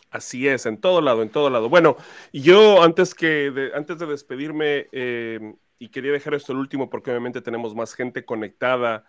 [0.09, 1.69] Así es, en todo lado, en todo lado.
[1.69, 1.97] Bueno,
[2.31, 7.11] yo antes que de, antes de despedirme, eh, y quería dejar esto el último porque
[7.11, 9.05] obviamente tenemos más gente conectada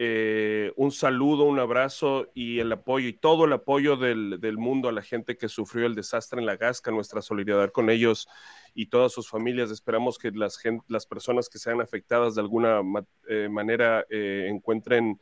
[0.00, 4.92] eh, un saludo, un abrazo y el apoyo y todo el apoyo del, mundo a
[4.92, 8.28] la gente que sufrió el desastre en la Gasca, nuestra solidaridad con ellos
[8.74, 9.72] y todas sus familias.
[9.72, 12.80] Esperamos que las, las personas que sean afectadas de alguna
[13.28, 15.20] eh, manera eh, encuentren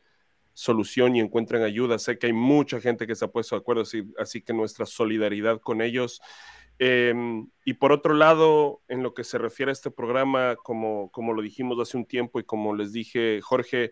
[0.53, 1.97] solución y encuentren ayuda.
[1.97, 4.85] Sé que hay mucha gente que se ha puesto de acuerdo, así, así que nuestra
[4.85, 6.21] solidaridad con ellos.
[6.77, 11.33] Em, y por otro lado, en lo que se refiere a este programa, como, como
[11.33, 13.91] lo dijimos hace un tiempo y como les dije, Jorge,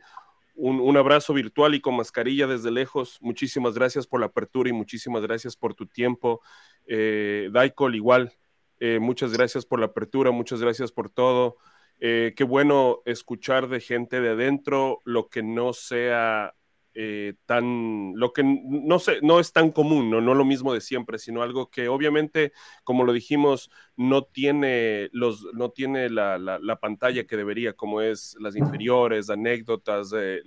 [0.56, 3.18] un, abrazo virtual y con mascarilla desde lejos.
[3.22, 6.42] Muchísimas gracias por la apertura y muchísimas gracias por tu tiempo.
[6.88, 8.34] Eh, Daikol, igual,
[8.80, 11.58] eh, muchas gracias por la apertura, muchas gracias por todo.
[12.00, 16.56] Eh, qué bueno escuchar de gente de adentro lo que no sea
[16.98, 20.22] eh, tan, lo que no, sé, no es tan común, ¿no?
[20.22, 22.54] no lo mismo de siempre, sino algo que obviamente,
[22.86, 28.38] como lo dijimos, no tiene, los, no tiene la, la, pantalla que debería, como es
[28.40, 30.42] las inferiores, anécdotas, eh,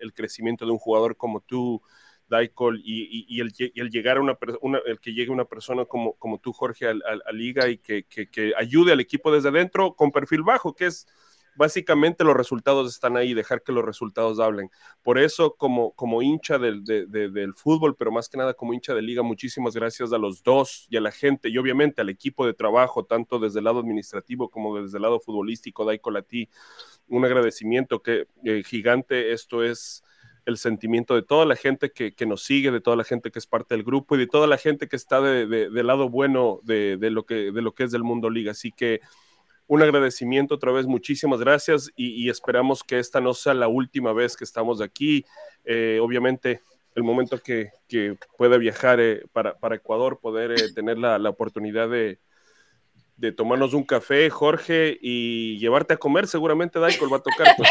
[0.00, 1.80] el, crecimiento de un jugador como tú,
[2.28, 4.36] Daikol, y, y, el, el, llegar a una,
[4.86, 6.94] el que llegue una persona como, como tú, Jorge, a,
[7.26, 10.86] a Liga y que, que, que ayude al equipo desde adentro con perfil bajo, que
[10.86, 11.06] es
[11.54, 14.70] básicamente los resultados están ahí, dejar que los resultados hablen.
[15.02, 19.02] Por eso, como, como hincha del, del, fútbol, pero más que nada como hincha de
[19.02, 22.54] liga, muchísimas gracias a los dos y a la gente y obviamente al equipo de
[22.54, 26.48] trabajo, tanto desde el lado administrativo como desde el lado futbolístico, Daiko Lati.
[27.08, 30.02] Un agradecimiento que eh, gigante, esto es
[30.46, 33.38] el sentimiento de toda la gente que, que, nos sigue, de toda la gente que
[33.38, 36.60] es parte del grupo y de toda la gente que está de, del lado bueno
[36.64, 38.52] de, lo que, de lo que es del mundo liga.
[38.52, 39.00] Así que
[39.66, 44.36] un agradecimiento otra vez, muchísimas gracias y, esperamos que esta no sea la última vez
[44.36, 45.24] que estamos aquí.
[45.64, 46.60] Eh, obviamente,
[46.94, 51.30] el momento que, que pueda viajar eh, para, para, Ecuador, poder eh, tener la, la
[51.30, 52.18] oportunidad de,
[53.22, 57.54] de tomarnos un café, Jorge, y llevarte a comer, seguramente Daikol va a tocar.
[57.56, 57.70] Pues.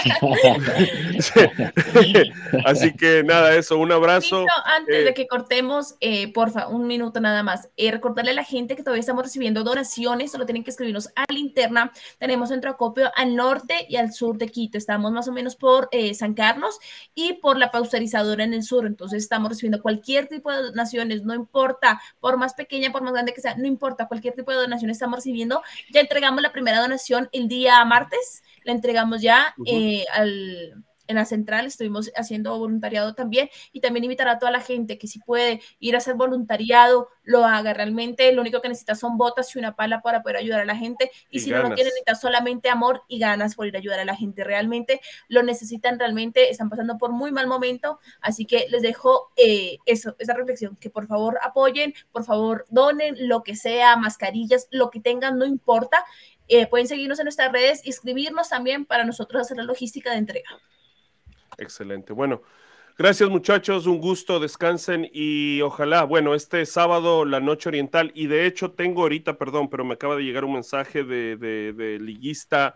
[2.65, 4.45] Así que nada, eso, un abrazo.
[4.63, 7.69] antes de eh, que cortemos, eh, porfa, un minuto nada más.
[7.75, 11.25] Eh, recordarle a la gente que todavía estamos recibiendo donaciones, solo tienen que escribirnos a
[11.29, 11.91] la interna.
[12.17, 14.77] Tenemos centro acopio al norte y al sur de Quito.
[14.77, 16.79] Estamos más o menos por San Carlos
[17.13, 18.85] y por la pausterizadora en el sur.
[18.85, 23.33] Entonces estamos recibiendo cualquier tipo de donaciones, no importa, por más pequeña, por más grande
[23.33, 25.40] que sea, no importa, cualquier tipo de donación estamos recibiendo
[25.89, 31.25] ya entregamos la primera donación el día martes, la entregamos ya eh, al en la
[31.25, 35.61] central estuvimos haciendo voluntariado también y también invitar a toda la gente que si puede
[35.79, 37.73] ir a hacer voluntariado, lo haga.
[37.73, 40.75] Realmente lo único que necesita son botas y una pala para poder ayudar a la
[40.75, 43.99] gente y, si no, no tiene necesita solamente amor y ganas por ir a ayudar
[43.99, 44.43] a la gente.
[44.43, 49.77] Realmente lo necesitan, realmente están pasando por muy mal momento, así que les dejo eh,
[49.85, 54.89] eso, esa reflexión, que por favor apoyen, por favor donen lo que sea, mascarillas, lo
[54.89, 56.05] que tengan, no importa.
[56.47, 60.17] Eh, pueden seguirnos en nuestras redes y escribirnos también para nosotros hacer la logística de
[60.17, 60.49] entrega.
[61.61, 62.11] Excelente.
[62.11, 62.41] Bueno,
[62.97, 68.47] gracias muchachos, un gusto, descansen y ojalá, bueno, este sábado la noche oriental y de
[68.47, 72.75] hecho tengo ahorita, perdón, pero me acaba de llegar un mensaje de, de, liguista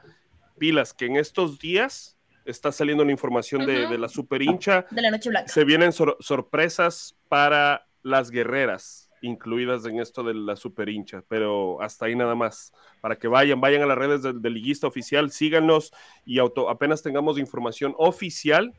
[0.59, 4.85] Pilas que en estos días está saliendo la información de, la super hincha.
[4.91, 5.51] De la noche blanca.
[5.51, 12.05] Se vienen sorpresas para las guerreras incluidas en esto de la super hincha, pero hasta
[12.05, 12.73] ahí nada más.
[13.01, 15.91] Para que vayan, vayan a las redes del, liguista oficial, síganos
[16.25, 18.73] y auto, apenas tengamos información oficial,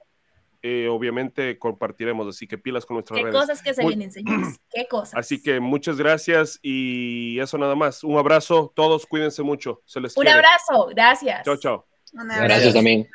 [0.62, 3.34] eh, obviamente compartiremos, así que pilas con nuestras redes.
[3.34, 5.14] Qué cosas que se vienen, señores, qué cosas.
[5.14, 8.02] Así que muchas gracias y eso nada más.
[8.02, 9.82] Un abrazo, todos cuídense mucho.
[9.84, 11.44] Se les Un abrazo, gracias.
[11.44, 11.86] Chao, chao.
[12.12, 13.06] Gracias también.